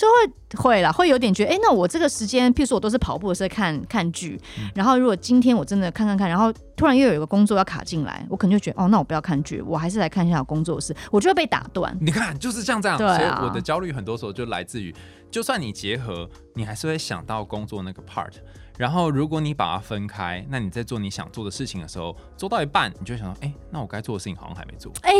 [0.00, 11.94] 就会会啦，会有点觉得，哎、欸，那我这个时间，譬如说我都是跑步的时候看看剧，嗯、然后如果今天我真的看看看，然后突然又有一个工作要卡进来，我可能就觉得，哦，那我不要看剧，我还是来看一下我工作室，我就会被打断。
[12.00, 14.94] 你看，就是像这样，对啊、所以我的焦虑很多时候就来自于，
[15.30, 18.32] 就算你结合，你还是会想到工作那个 part。
[18.80, 24.90] 然后，如果你把它分开，那你在做你想做的事情的时候，做到一半，你就想到，哎，那我该做的事情好像还没做。
[25.02, 25.12] 哎，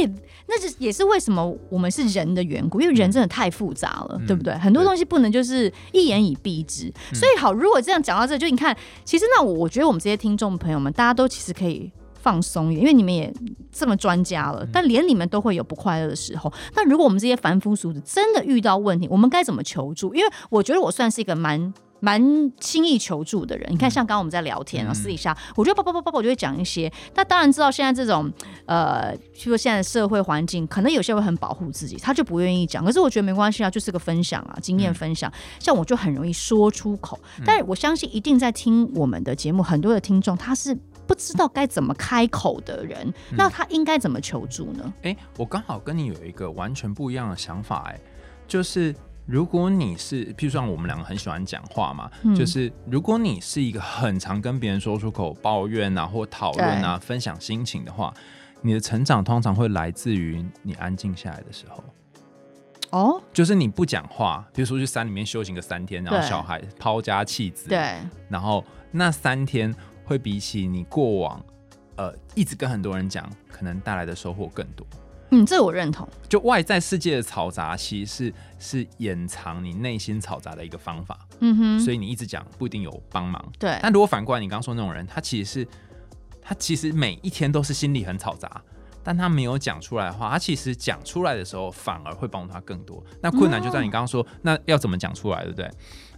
[0.49, 4.55] 那这也是为什么我们是人的缘故，因为人真的太复杂了，嗯、对不对？
[4.55, 6.89] 很多东西不能就是一言以蔽之。
[7.11, 13.31] 嗯、所以好，如果这样讲到这，就你看，其实那我我觉得我们这些听众朋友们，大家都其实可以放松一点，因为你们也
[13.71, 16.51] 这么专家了，但连你们都会有不快乐的时候。
[16.75, 20.15] 那如果我们这些凡夫俗子真的遇到问题，我们该怎么求助？
[20.15, 21.75] 因为我觉得我算是一个蛮。
[22.01, 22.21] 蛮
[22.59, 26.91] 轻易求助的人，你看，像刚刚我们在聊天啊，私底下，我觉得叭叭叭叭，我就会讲一些。
[27.15, 28.33] 他当然知道现在这种，
[28.67, 32.85] 呃，譬如说现在的社会环境，可能有些会很保护自己，他就不愿意讲。
[32.85, 35.31] 可是我觉得没关系啊，就是个分享啊，经验分享。
[35.59, 40.75] 像我就很容易说出口，但是我相信一定在听我们的节目，很多的听众他是
[41.07, 44.93] 不知道该怎么开口的人，那他应该怎么求助呢？
[45.03, 48.01] 哎、欸，我刚好跟你有一个完全不一样的想法、欸，哎，
[48.49, 48.95] 就是。
[49.31, 58.13] 如果你是，譬如说我们两个很喜欢讲话嘛，嗯、就是如果你是一个很常跟别人说出口抱怨啊，或讨论啊，分享心情的话，
[58.61, 61.85] 你的成长通常会来自于你安静下来的时候。
[62.91, 69.73] 哦，就是你不讲话，比如说去山里面修行个三天，然后小孩抛家弃子，对，然后那三天
[70.05, 71.41] 会比起你过往
[71.95, 74.85] 呃一直跟很多人讲，可能带来的收获更多。
[75.31, 76.09] 嗯，这我认同。
[76.29, 81.19] 就外在世界的嘈杂，其实是是掩藏你内心嘈杂的一个方法。
[81.41, 83.45] 嗯哼，所以你一直讲不一定有帮忙。
[83.59, 83.79] 对。
[83.83, 85.69] 但如果反过来，你刚刚说那种人，他其实是
[86.43, 88.61] 他其实每一天都是心里很嘈杂，
[89.03, 93.03] 但他没有讲出来的话，他其实讲出来的时候反而会帮他更多。
[93.23, 95.71] 那困难就在你刚刚说，哦、那要怎么讲出来，对不对？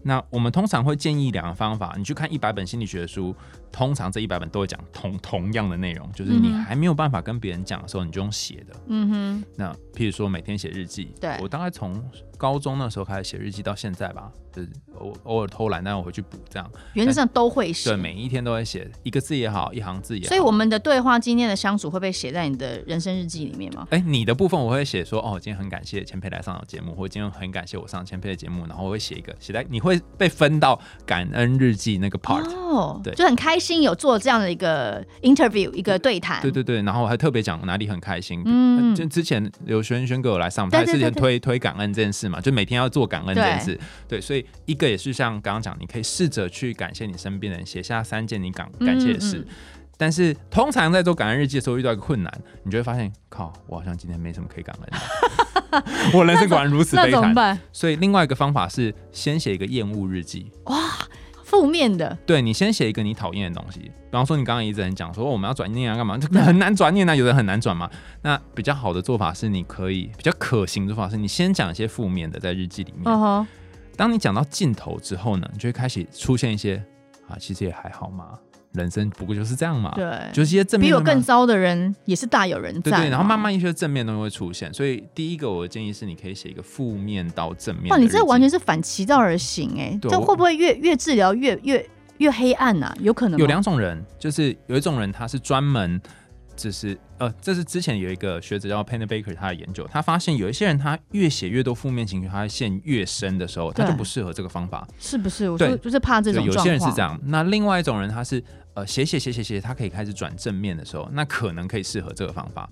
[0.02, 3.34] 那我们通常会建议两个方法，你去看一百本心理学的书。
[3.72, 8.76] 通常这一百本都会讲同同样的内容，就是你还没有办法跟别人讲的时候，你就用写的。
[8.88, 9.44] 嗯哼。
[9.56, 12.04] 那譬如说每天写日记，对，我大概从
[12.36, 16.70] 高中那时候开始写日记到现在吧，就是偶偶尔偷懒，但我回去补这样。
[16.92, 17.88] 原则上都会写。
[17.88, 20.28] 对，每一天都会写一个字也好，一行字也好。
[20.28, 23.88] 所以我们的对话今天的相处会被写在你的人生日记里面吗？
[23.88, 32.44] 哎、欸，你的部分我会写说，哦，今天很感谢千沛来上的节目，或今天很感谢我上千沛的节目，然后我会写一个写在你会被分到感恩日记那个 part。
[32.50, 33.82] 哦，对，就很开心。
[33.82, 38.42] 有做这样的一个 interview，一个对谈，对对对，然后还特别讲哪里很开心。
[38.44, 43.74] 嗯，就之前刘轩轩哥有来上，他之前推推感恩这件事嘛，就每天要做感恩这件事。
[44.08, 49.38] 对，对，所以一个也是像刚刚讲，你可以试着去感谢你身边的人，写下三件你感感谢的事。
[49.38, 49.46] 嗯嗯，
[49.96, 52.32] 但是通常在做感恩日记的时候遇到一个困难，
[52.64, 54.88] 你就会发现，靠，我好像今天没什么可以感恩
[55.70, 57.58] 的， 我人生果然如此悲惨。
[57.72, 60.50] 所以另外一个方法是先写一个厌恶日记。
[60.64, 60.76] 哇。
[61.44, 67.90] 负面的，对，你先写一个你讨厌的东西，比方说你刚刚一直很讲说我们要转念啊干嘛，这 很难转念啊，有的很难转嘛。
[68.22, 73.04] 那比较好的做法是，你可以比较可行的做法是，你先讲一些负面的在日记里面。
[73.04, 73.46] Uh huh.
[73.98, 76.82] 当你讲到尽头之后呢，你就会开始出现一些
[77.28, 78.38] 啊，其实也还好嘛。
[78.72, 80.90] 人生不过就是这样嘛，对，就是一些正面。
[80.90, 83.10] 比我更糟的人也是大有人在，对对。
[83.10, 87.88] 然后慢慢一些正面的东西会出现，所以第一个我的建议是，你可以写一个负面到正面。
[87.88, 91.86] 哇，你这完全是反其道而行哎，这会不会越越治疗越越
[92.18, 92.94] 越黑暗呐？
[93.00, 96.00] 有可能有两种人，就是有一种人他是专门。
[96.54, 105.48] 只是呃，这是之前有一个学者叫 Penny Baker，他的研究，他发现有一些人他越写越多负面情绪，他陷越深的时候，他就不适合这个方法，是不是？
[105.48, 106.44] 我说就是怕这种。
[106.44, 108.40] 有些人是这样，那另外一种人他是
[108.74, 112.68] 呃写写写写写，他可以开始转正面的时候，那可能可以适合这个方法。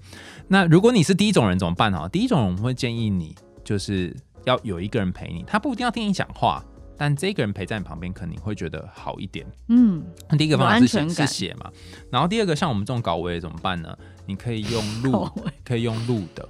[0.48, 2.08] 那如果你是第一种人怎么办哈？
[2.08, 3.34] 第一种人我们会建议你
[3.64, 6.64] 就是要有一个人陪你，他不一定要听你讲话。
[6.96, 9.46] 但这个人陪在你旁边，可能会觉得好一点。
[9.68, 10.04] 嗯，
[10.36, 11.70] 第一个方法是写是写嘛，
[12.10, 13.96] 然后第二个像我们这种搞位怎么办呢？
[14.26, 15.26] 你可以用录，
[15.64, 16.46] 可以用录的，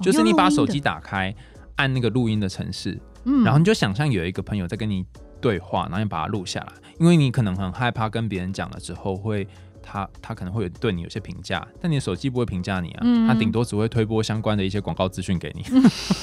[0.00, 1.34] 就是你把手机打开，
[1.74, 5.04] 按那个录音的程式，嗯，然后你就想象有一个朋友在跟你
[5.40, 9.46] 对话，然后你把它录下来，因为你可能很害怕跟别人讲了之后会。
[9.90, 15.62] 他他可能会有对你有些评价，但你的手机不会评价你啊，他顶多只会推播相关的一些广告资讯给你。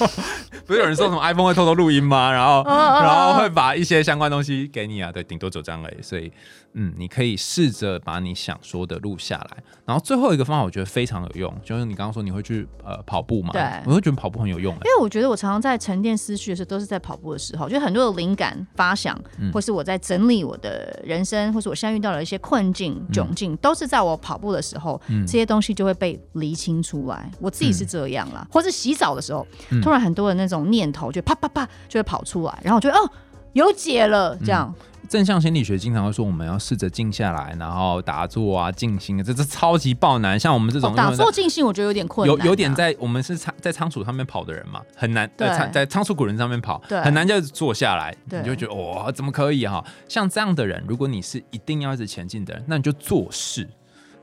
[0.64, 2.30] 不是有人说什么 iPhone 会偷偷录音吗？
[2.30, 5.10] 然后然后会把一些相关东西给你啊？
[5.10, 6.02] 对，顶多就这样而已。
[6.02, 6.30] 所以
[6.74, 9.62] 嗯，你可以试着把你想说的录下来。
[9.84, 13.50] 然后最后一个方法我觉得非常有用，就是你刚刚说你会去呃跑步嘛？
[13.52, 19.18] 对，我会觉得跑步很有用，因为我觉得我常常在沉淀思绪的时候都是在跑步的时候，就很多的灵感发想，
[19.52, 23.55] 或是我在整理我的人生，或是我现在遇到了一些困境窘境。
[23.56, 27.30] 都是在我跑步的时候，嗯、这些东西就会被厘清出来。
[27.40, 33.10] 我自己是这样啦，嗯、或是洗澡的时候，嗯、突然很多的那种念头就啪啪啪就会跑出来，然后我觉得哦，
[33.52, 34.74] 有解了这样。
[34.76, 40.38] 嗯正向心理学经常会说，我们要试着静下来，然后打坐啊、静心，这这超级爆难。
[40.38, 42.42] 像我们这种、哦、打坐静心，我觉得有点困难、啊。
[42.42, 49.84] 有有点在我们是仓在仓鼠上面跑的人嘛，很难对仓在仓鼠古人上面跑，对很难就坐下来，对你就觉得哇、哦，怎么可以哈？
[50.08, 53.68] 像这样的人，如果你是一定要一直前进的人，那你就做事。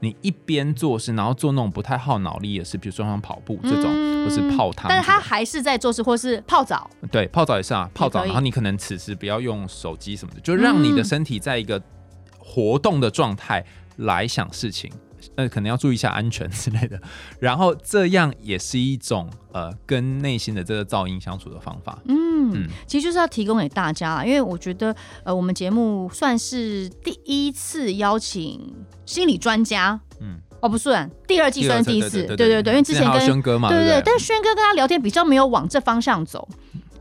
[0.04, 4.90] 你一边做事，然后做那种不太耗脑力的事，比如说像跑步这种，嗯、或是泡汤。
[4.90, 6.90] 但是他还是在做事，或是泡澡。
[7.10, 8.26] 对，泡澡也是啊，泡澡。
[8.26, 11.82] 然后你可能此时不要用手机什么的，就让你的身体在一个
[12.38, 14.92] 活动的状态来想事情。
[15.36, 17.00] 呃，可能要注意一下安全 之类的。
[17.40, 22.00] 然后这样也是一种呃，跟内心的这个噪音相处的方法。
[22.06, 28.74] 嗯，嗯其实就是要提供给大家，因为我觉得呃，我们节目算是第一次邀请
[29.06, 30.00] 心理专家。
[30.20, 32.24] 嗯，哦，不算，第二季算是第一次。
[32.24, 36.48] 对对对，因为之前跟轩哥嘛，对对对，但是轩哥跟他聊天比较没有往这方向走。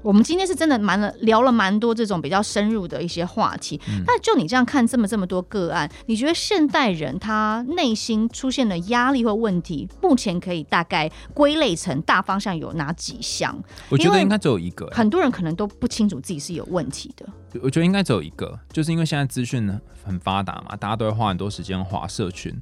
[0.03, 13.57] 我们今天是真的蛮了聊了蛮多这种比较深入的一些话题，嗯、但就你这样看这么这么多个案，你觉得现代人他内心出现的压力或问题，目前可以大概归类成大方向有哪几项？
[13.89, 17.27] 我觉得应该只有一个，很多人可能都不清楚自己是有问题的。
[17.63, 22.53] 我觉得应该只有一个，就是因为现在资讯呢很发达嘛，大家都会花很多时间划社群。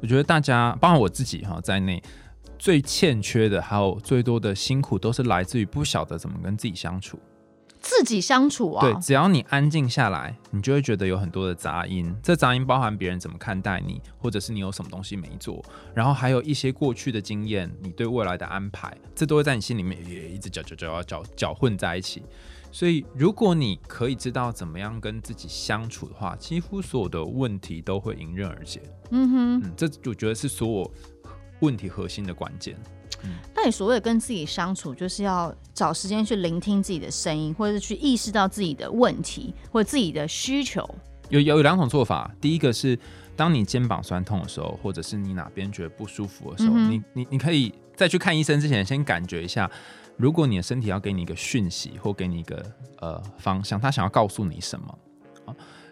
[0.00, 2.02] 我觉得大家，包括我自己哈在内。
[2.66, 7.16] 最欠缺的，还有最多的辛苦，都是来自于不晓得怎么跟自己相处。
[7.78, 8.80] 自己相处啊？
[8.84, 12.12] 对，只要你安静下来，你就会觉得有很多的杂音。
[12.20, 15.64] 这杂音包含别人怎么看待你，或者是你有什么东西没做，
[15.94, 22.24] 然后还有一些过去的经验，你对未来的安排，这都会在你心里面也一直搅搅搅搅搅混在一起。
[22.72, 28.82] 所以，如果你可以知道怎么样跟自己相处的话，几乎所有的问题都会迎刃而解。
[29.10, 30.92] 嗯哼，嗯，这我觉得是所有。
[31.60, 32.76] 问题核心的关键。
[33.22, 40.86] 嗯，那你所谓的跟自己相处，就是要找时间去聆听自己的声音，或者是去意识到自己的问题或者自己的需求。
[41.30, 42.96] 有有两种做法，第一个是
[43.34, 49.68] 当你肩膀酸痛的时候，或者是你哪边觉得不舒服的时候，嗯、你你你可以在去看医生之前，先感觉一下，
[50.18, 52.62] 如果你的身体要给你一个讯息，或给你一个
[53.00, 54.98] 呃方向，他想要告诉你什么。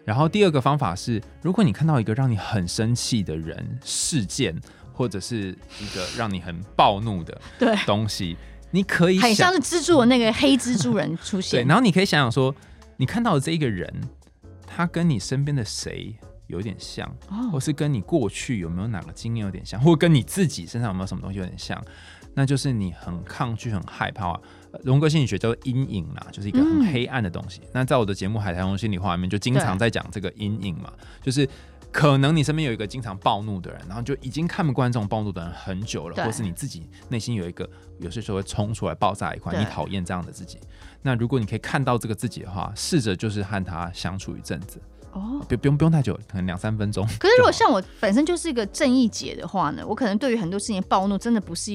[0.03, 4.55] 然后第二个方法是，如果你看到一个让你很生气的人事件。
[4.95, 5.49] 或者是
[5.81, 7.39] 一个让你很暴怒的
[7.85, 8.37] 东西，
[8.71, 11.61] 你可以很像是蜘蛛的那个黑蜘蛛人出现。
[11.63, 12.55] 对，然后你可以想想说，
[12.97, 13.93] 你看到的这一个人，
[14.65, 16.15] 他跟你身边的谁
[16.47, 21.83] 有点像，哦、或是跟你过去有没有哪个经验有点像，或跟你自己身上有没有什么东西有点像，
[22.33, 24.39] 那就是你很抗拒、很害怕啊。
[24.83, 27.61] 荣格心理学叫做阴影啦，就是一个很黑暗的东西。
[27.63, 30.91] 嗯、那在我的节目《海苔熊心理画》里面，就经常在讲这个阴影嘛，
[31.21, 31.47] 就是。
[31.95, 37.67] 可能你身边有一个经常暴怒的人，然后就已经看不惯这种暴怒的人很久了，或是你自己内心有一个
[37.99, 40.59] 有些时候会冲出来爆炸一块，你讨厌这样的自己。
[41.01, 44.77] 那如果你可以看到这个自己的话，试着就是和他相处一阵子
[45.13, 47.07] 哦，不不用不用太久，可能两三分钟。
[47.17, 51.71] 可是如果像我本身就是一个正义姐的话呢，我可能对于很多事情暴怒，真的不是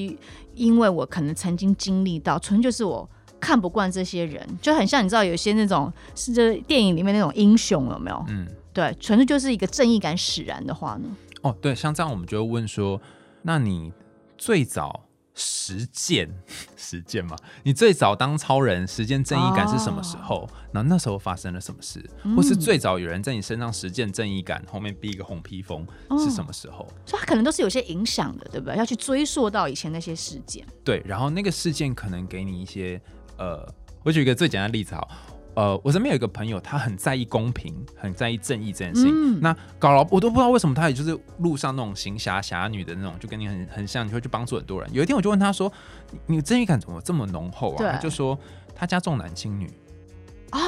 [0.53, 3.09] 因为我可能曾经经历到，纯就是我
[3.39, 8.23] 看不惯这些人，就很像你知道有些那种是这电影里面那种英雄有没有？
[8.29, 8.47] 嗯。
[8.73, 11.09] 对，纯粹就是一个正义感使然的话呢。
[11.41, 13.01] 哦，对，像这样我们就会问说，
[13.41, 13.91] 那你
[14.37, 16.29] 最早实践
[16.77, 17.35] 实践嘛？
[17.63, 20.47] 你最早当超人实践正义感是什么时候？
[20.71, 22.07] 然后、那时候发生了什么事？
[22.23, 25.85] 嗯、或是最早有人在你身上实践正义感，后面披一个红披风
[26.19, 26.83] 是什么时候？
[26.83, 28.75] 哦、所以它可能都是有些影响的，对不对？
[28.75, 30.65] 要去追溯到以前那些事件。
[30.83, 33.01] 对，然后那个事件可能给你一些
[33.37, 33.67] 呃，
[34.03, 35.09] 我举一个最简单的例子好。
[35.53, 39.11] 呃，我身边有一个朋友，他很在意公平，很在意正义这件事情。
[39.13, 44.89] 嗯、那搞了，我都不知道为什么他也就是路上那种行侠侠女的那种，就跟你很很像，你会去帮助很多人。
[44.93, 45.71] 有一天我就问他说
[46.25, 48.37] ：“你正义感怎么这么浓厚啊？”他就说
[48.73, 49.69] 他家重男轻女
[50.51, 50.59] 啊。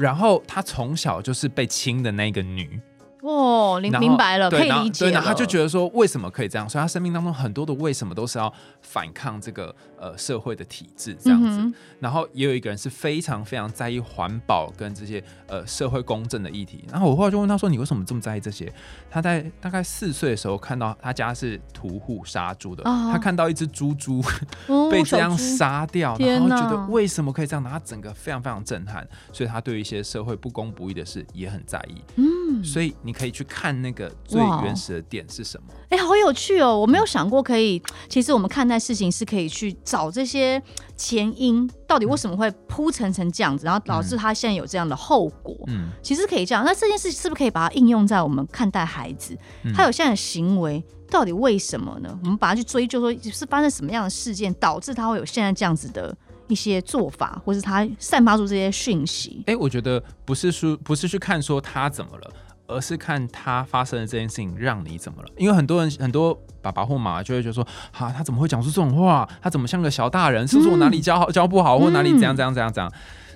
[0.00, 2.80] 然后他从小就是被亲的那个女。
[3.22, 5.10] 哦，你明白了，可以理解了。
[5.10, 6.68] 对，然后他就觉得说，为什么可以这样？
[6.68, 11.48] 所以他生命当中很多的为什么都是要反抗这个呃社会的体制这样子。
[11.60, 16.84] 嗯、然后也有一个人是非常非常在意环保跟这些呃社会公正的议题。
[16.90, 18.72] 然后我后来就问他说：“你为什么这么在意这些？”
[19.08, 24.20] 他在大概四岁的时候看到他家是屠户杀猪的，哦、他看到一只猪猪
[24.90, 27.62] 被这样杀掉，然后觉得为什么可以这样？
[27.62, 32.02] 他整个非常非常震撼，所以他对一些社会不公不义的事也很在意。
[32.16, 33.11] 嗯，所以你。
[33.12, 35.66] 可以去看那个最原始的点是什么？
[35.90, 36.78] 哎、欸，好有趣哦！
[36.78, 40.62] 我没有想过可以，其实我们看待事情是可以去找这些
[40.96, 45.56] 前因，到底为什么会铺陈成这样子，然后导致他现在有这样的后果。
[45.66, 46.64] 嗯，其实可以这样。
[46.64, 49.36] 那这件事是不是可以把它应用在我们看待孩子？
[49.74, 52.18] 他有现在的行为，到底为什么呢？
[52.22, 56.16] 我们把它去追究，说是发生什么样的事件导致他会有现在这样子的
[56.48, 59.42] 一些做法，或是他散发出这些讯息？
[59.46, 62.32] 哎、欸，我觉得不是说，不是去看说他怎么了。
[62.72, 65.28] 而是看他发生的这件事情让你怎么了？
[65.36, 69.28] 因为很多人很多爸爸或妈妈就会觉得说，哈、啊，他怎么会讲出这种话？
[69.40, 70.46] 他怎么像个小大人？
[70.46, 72.92] 是不是我哪里教好教不好，或哪里怎样怎样怎样怎样？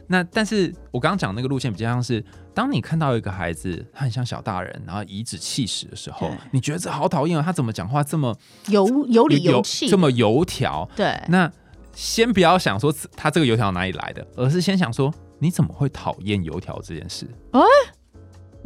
[0.09, 2.25] 那但是我刚刚讲那个路线比较像是，
[2.55, 7.43] 当你看到一个孩子他很像小大人，然后颐指气使的时候，你觉得这好讨厌啊！
[7.45, 8.37] 他怎么讲话这么
[8.69, 10.89] 油有理有气，这么油条？
[10.95, 11.21] 对。
[11.29, 11.51] 那
[11.93, 17.27] 先不要想说他这个油条哪里来的，而是先想说你怎么会讨厌油条这件事？
[17.51, 17.61] 哎。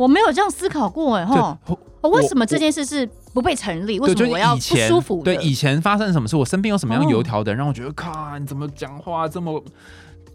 [0.01, 1.59] 我没有这样思考过哎哈，
[2.01, 4.01] 为什么这件事是不被成立？
[4.01, 5.23] 为什么我要不舒服？
[5.23, 6.35] 对，以前发生什么事？
[6.35, 9.63] 我身边有什么样油条的人让我觉得，靠，你怎么讲话这么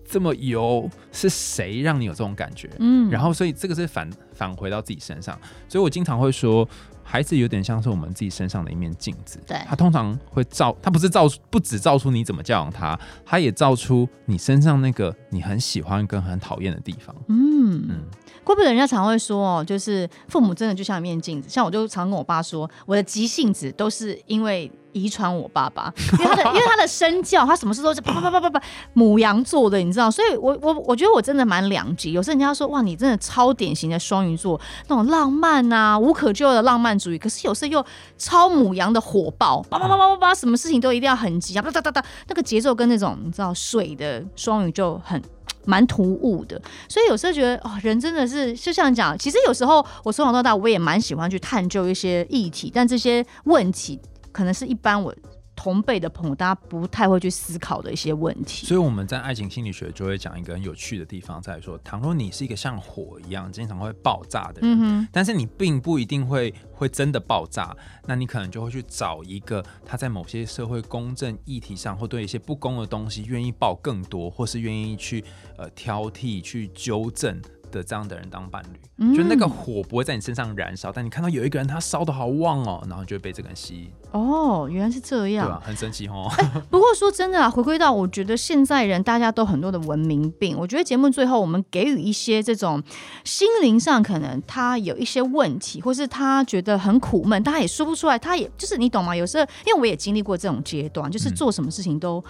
[0.07, 0.87] 这么油？
[1.11, 2.69] 是谁让你有这种感觉？
[2.77, 5.35] 嗯，然后所以这个是反返回到自己身上，
[5.67, 6.67] 所以我经常会说，
[7.01, 9.39] 孩子有点像是我们自己身上的一面镜子。
[9.47, 17.15] 对，他通常会照，他不是照，不止照出你怎么教养他，他也照出你身上那个你很喜欢跟很讨厌的地方。
[17.29, 18.03] 嗯嗯。
[18.45, 21.49] 怪不得人家常会说哦，就是父母真的就像一面镜子。
[21.49, 28.61] 像我就常跟我爸说，我的急性子都是因为遗传我爸爸，因为他的 因为他的身教，他什么事都是啪啪啪啪啪
[28.93, 30.09] 母羊座的，你知道。
[30.11, 32.11] 所以我我我觉得我真的蛮两极。
[32.11, 37.17] 有时候人家说哇，你真的超典型的双鱼座，那种浪漫啊，无可救药的浪漫主义。
[37.17, 37.85] 可是有时候又
[38.17, 45.21] 超母羊的火爆，叭叭叭叭叭，什么事情都一定要很急啊，哒哒哒哒，那个节奏跟那种你知道水的双鱼就很。
[45.65, 53.99] 蛮突兀的，所以有时候觉得哦，人真的是就像讲，其实有时候我从小到大我也蛮喜欢去探究一些议题，但这些问题
[54.31, 55.13] 可能是一般我。
[55.55, 58.67] 同辈的朋友，大家不太会去思考的一些问题。
[58.67, 67.75] 所以我们在爱情心理学就会讲一个很有趣的地方，在说，倘若你是一个像火一样经常会爆炸的人，嗯、但是你并不一定会会真的爆炸，
[68.05, 75.23] 那你可能就会去找一个他在某些社会公正议题上，或对一些不公的东西愿意爆更多，或是愿意去
[75.57, 77.41] 呃挑剔、去纠正。
[77.71, 83.89] 的这样的人当伴侣，嗯、就那个火不会在你身上燃烧，但你看到有一个人他烧的好旺哦，然后就会被这个人吸引。
[84.11, 85.61] 哦，原来是这样，对吧？
[85.65, 86.31] 很神奇哦。
[86.37, 92.81] 欸、不过说真的啊，回归到我觉得现在人大家都很多的文明病，我觉得节目最后我们给予一些这种
[93.23, 99.15] 心灵上可能他有一些问题，或是他觉得很苦闷，他也说不出来，他也就是你懂吗？
[99.15, 102.23] 有时候因为我也经历过这种阶段，就是做什么事情都。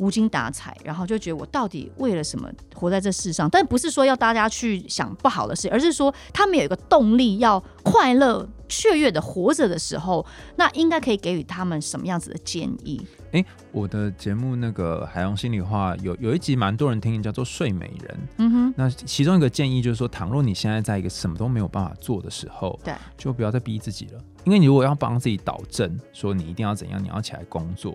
[0.00, 3.48] 无精打采，然后就觉得我到底为了什么活在这世上？
[3.48, 10.24] 但不是说要大家去想不好的事，而是说他们有一个动力，要快乐、雀跃的活着的时候，
[10.56, 13.00] 那应该可以给予他们什么样子的建议？
[13.32, 18.18] 哎，我的节目那个海洋心里话有有一集蛮多人听，叫做《睡美人》。
[18.38, 27.94] 嗯哼，那其中一个建议就是说，倘若你现在在一个什么都没有办法做的时候，对，就不要再逼自己了，因为你如果要帮自己导正，说你一定要怎样，你要起来工作。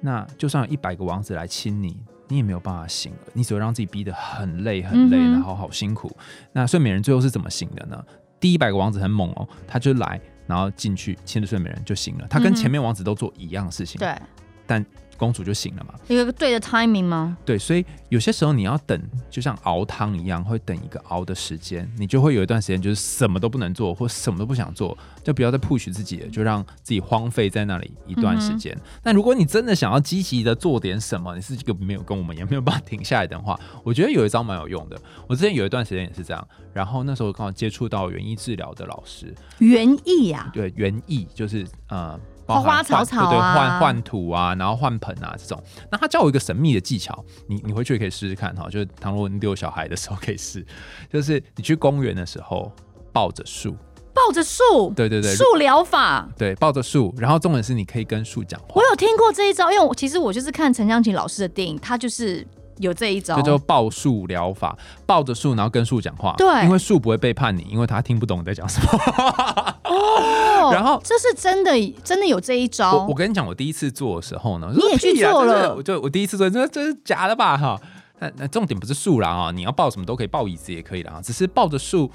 [0.00, 1.96] 那就算有一百个王子来亲你，
[2.28, 6.10] 你也没有办法醒了，你只会让自己逼得很累很累，嗯、然后好辛苦。
[6.52, 8.04] 那睡美人最后是怎么醒的呢？
[8.38, 12.26] 第一百个王子很猛哦，他就来，然后进去亲着睡美人就醒了。
[12.28, 14.22] 他跟前面王子都做一样的事情，嗯、对，
[14.66, 14.86] 但。
[15.20, 15.92] 公主就醒了嘛？
[16.08, 17.36] 有一个对的 timing 吗？
[17.44, 18.98] 对，所以有些时候你要等，
[19.28, 28.74] 就像熬汤一样，会等一个熬的时间，你就会有一段时间就是什么都不能做，或什么都不想做，就不要再 push 自己了，就让自己荒废在那里一段时间。
[29.02, 34.98] 那、嗯、哼如果你真的想要积极的做点什么，你是一个没有跟我们也没有办法停下来的话，我觉得有一招蛮有用的。
[35.28, 42.18] 我之前有一段时间也是这样，然后那时候刚好接触到园艺治疗的老师，园艺呀，对，园艺就是呃。
[42.54, 45.62] 花花草草啊，对对，换换土啊，然后换盆啊，这种。
[45.90, 48.68] 那他教我一个神秘的技巧，你你回去也可以试试看哈。
[48.68, 50.64] 就是倘若你遛小孩的时候可以试，
[51.12, 52.72] 就是你去公园的时候
[53.12, 53.76] 抱着树，
[54.14, 57.14] 抱着树，对对对，树疗法，对，抱着树。
[57.18, 58.66] 然后重点是你可以跟树讲话。
[58.74, 62.46] 我有听过这一招，因为我其实我就是看陈湘琴老师的电影，他就是
[62.80, 64.76] 有这一招，这就抱树疗法，
[65.06, 66.34] 抱着树，然后跟树讲话。
[66.36, 68.88] 对，因为树不会背叛你，因为他听不懂你在讲什么。
[69.84, 71.72] 哦， 然后这是真的，
[72.02, 72.96] 真的有这一招。
[72.96, 77.56] 我我跟你讲，我第一次做的时候呢，你也去做了，我就我第一次做，这这是假的吧？
[77.56, 77.80] 哈，
[78.18, 82.10] 那那重点不是树啦啊，你要抱什么都可以，抱椅子也可以的啊，只是抱着树，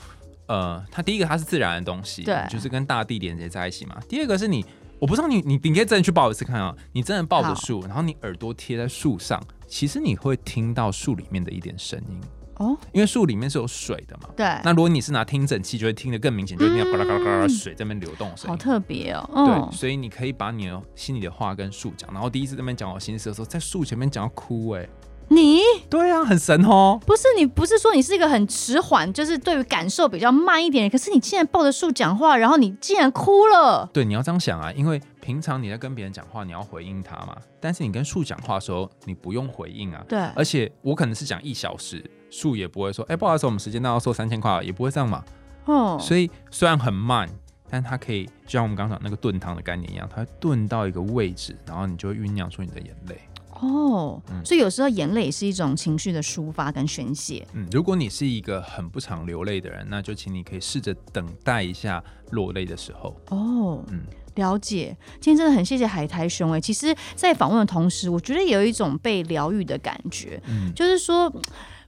[0.47, 3.95] 呃，它第一个它是自然的东西，对，就是跟大地连接在一起嘛。
[4.07, 4.65] 第二个是你，
[5.05, 12.19] 我不知道你你你可以真的去抱一次看啊，你真的抱着树，然后你耳朵贴在树上，其实你会听到树里面的一点声音。
[12.55, 14.29] 哦，因为树里面是有水的嘛。
[14.35, 14.47] 对。
[14.63, 18.49] 那如果你是拿听诊器，就会听得更明显，就会听到嘎啦嘎啦嘎啦水在那边流动声音。
[18.49, 19.29] 好特别哦。
[19.31, 22.11] 嗯、对，所以你可以把你的心里的话跟树讲。
[22.11, 24.89] 然后第一次在那边讲我心事的时候，在树前面讲要哭哎、欸。
[25.29, 25.61] 你？
[25.89, 26.99] 对啊，很神哦。
[27.05, 30.89] 不是你，不是说你是一个很迟缓，就是对于感受比较慢一点。
[30.89, 33.89] 可是你竟然抱着树讲话，然后你竟然哭了。
[33.93, 37.35] 对，你要这样想啊，因为平常你在跟别人讲话，你要回应他嘛。
[37.59, 40.03] 但是你跟树讲话的时候，你不用回应啊。
[40.07, 40.19] 对。
[40.35, 42.03] 而且我可能是讲一小时。
[42.31, 45.23] 树也不会说，哎、欸，不好意思，我们时间到要收三千块，也不会这样嘛。
[45.65, 47.29] 哦，所以虽然很慢，
[47.69, 53.17] 但它可以就像我们刚刚讲那个炖汤的概念一样，它会炖到一个位置，然后你就会酝酿出你的眼泪。
[53.59, 57.45] 哦，嗯、所以有时候眼泪也是一种情绪的抒发跟宣泄。
[57.53, 63.15] 嗯，如果你是一个很不常流泪的人，那就请你可以试着等待一下落泪的时候。
[63.29, 64.01] 哦，嗯，
[64.35, 64.95] 了解。
[65.19, 70.41] 今天真的很谢谢海苔兄哎，其实，在访问的同时，我觉得有一种被疗愈的感觉。
[70.47, 71.31] 嗯，就是说。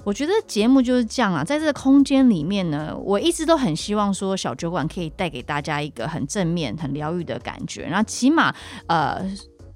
[0.04, 7.82] 我觉得节目就是这样啊，在这个空间里面呢，我一直都很希望说小酒馆可以带给大家一个很正面、很疗愈的感觉。
[7.82, 8.56] 然后起码
[8.86, 9.22] 呃，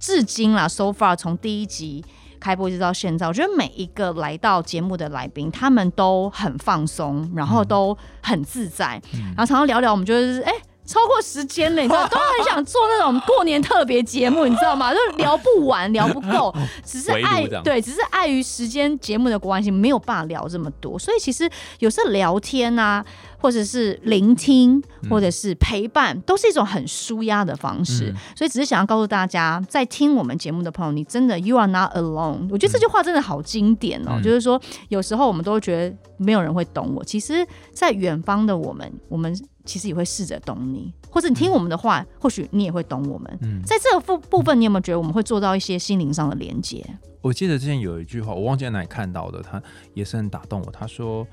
[0.01, 2.03] 至今啦，so far 从第一集
[2.39, 10.51] 开播一直到现在，我觉得每一个来到节目的来宾，他们都很放松，然后都很自在，嗯、然后常常聊聊，我们就是哎。
[10.51, 14.91] 欸超过时间了，你知道， 都很想做那种过年特别节目，你知道吗？
[14.91, 20.99] 就聊不完，聊不够， 只是碍对，只是碍于时间节目的关系，没有办法聊这么多。
[20.99, 21.49] 所以其实
[21.79, 23.05] 有时候聊天啊，
[23.41, 28.13] 或者是聆听，或者是陪伴，都是一种很舒压的方式。
[28.35, 32.47] 所以只是想要告诉大家，在听我们节目的朋友，你真的 you are not alone。
[32.51, 39.35] 我觉得这句话真的好经典哦，就是说有时候我们都会觉得没有人会懂我，其实，在远方的我们，我们。
[39.63, 43.39] 其实也会试着懂你，或者你听我们的话，嗯、或许你也会懂我们。
[43.43, 46.83] 嗯，在这个部部分，你有没有觉得我们会做到一些心灵上的连接？
[47.21, 49.61] 我记得之前有一句话，我忘记在哪里看到的，他
[49.93, 50.71] 也是很打动我。
[50.71, 51.25] 他说：“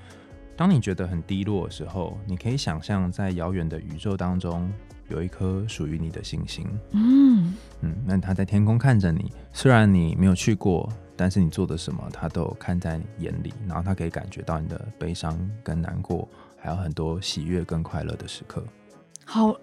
[0.59, 4.69] 当你觉得很低落的时候，你可以想象在遥远的宇宙当中
[5.09, 6.67] 有一颗属于你的星星。
[6.91, 16.29] 嗯嗯，那他在天空看着你，虽然你没有去过，但是你做的什么，他都看在眼里，然后他可以感觉到你的悲伤跟难过。”
[16.61, 18.61] 还有很多喜悦跟快乐的时刻，
[19.25, 19.55] 好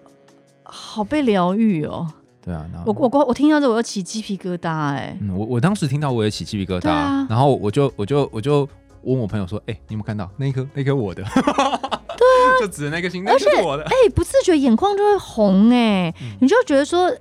[0.62, 2.10] 好被疗愈哦。
[2.40, 5.14] 对啊，我我我听到这我又起鸡皮疙瘩哎。
[5.20, 8.66] 嗯，我我当时听到我也起鸡皮疙瘩，啊、然后我就我就我就
[9.06, 17.10] 问我朋友说：“哎、欸，你有没有看到那颗那颗我的？”对啊， 就指着那个星，那是我的，哎、欸，不自觉眼眶就会红哎，嗯、你就觉得说。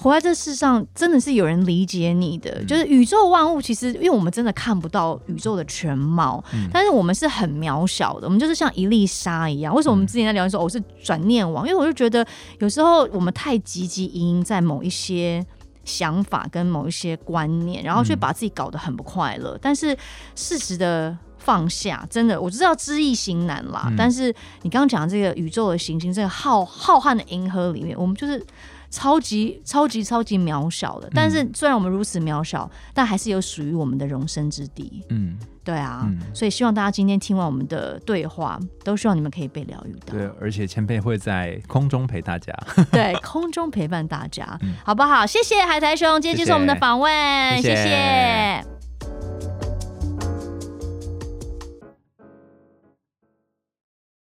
[0.00, 2.52] 活在这世上，真的是有人理解你的。
[2.60, 8.28] 嗯、就是宇宙万物，其实因为我们真的看不到宇宙的全貌，嗯、但是我们是很渺小的。
[8.28, 9.74] 我们就是像一粒沙一样。
[9.74, 11.66] 为什么我们之前在聊的时候，我是转念王？
[11.66, 12.24] 因为我就觉得
[12.60, 15.44] 有时候我们太汲汲营营在某一些
[15.88, 19.56] 想法跟某一些观念，然后却把自己搞得很不快乐。
[19.56, 19.96] 嗯、但是
[20.36, 23.86] 适时的放下，真的我知道知易行难啦。
[23.86, 24.32] 嗯、但是
[24.62, 28.44] 你刚刚讲的这个宇宙的行星，这个浩浩瀚的银河里面，我们就是。
[28.90, 35.04] 超级超级超级渺小的，但是虽然我们如此渺小，嗯、但还是有属于我们的容身之地。
[35.10, 35.36] 嗯，
[35.68, 40.14] 对啊所以希望大家今天听完我们的对话都希望你们可以被疗愈到。
[40.14, 42.50] 对而且前辈会在空中陪大家。
[42.90, 44.58] 对 空中陪伴大家。
[44.82, 45.26] 好不好？
[45.26, 47.12] 谢谢海苔兄今天接受我们的访问
[47.60, 48.64] 谢谢。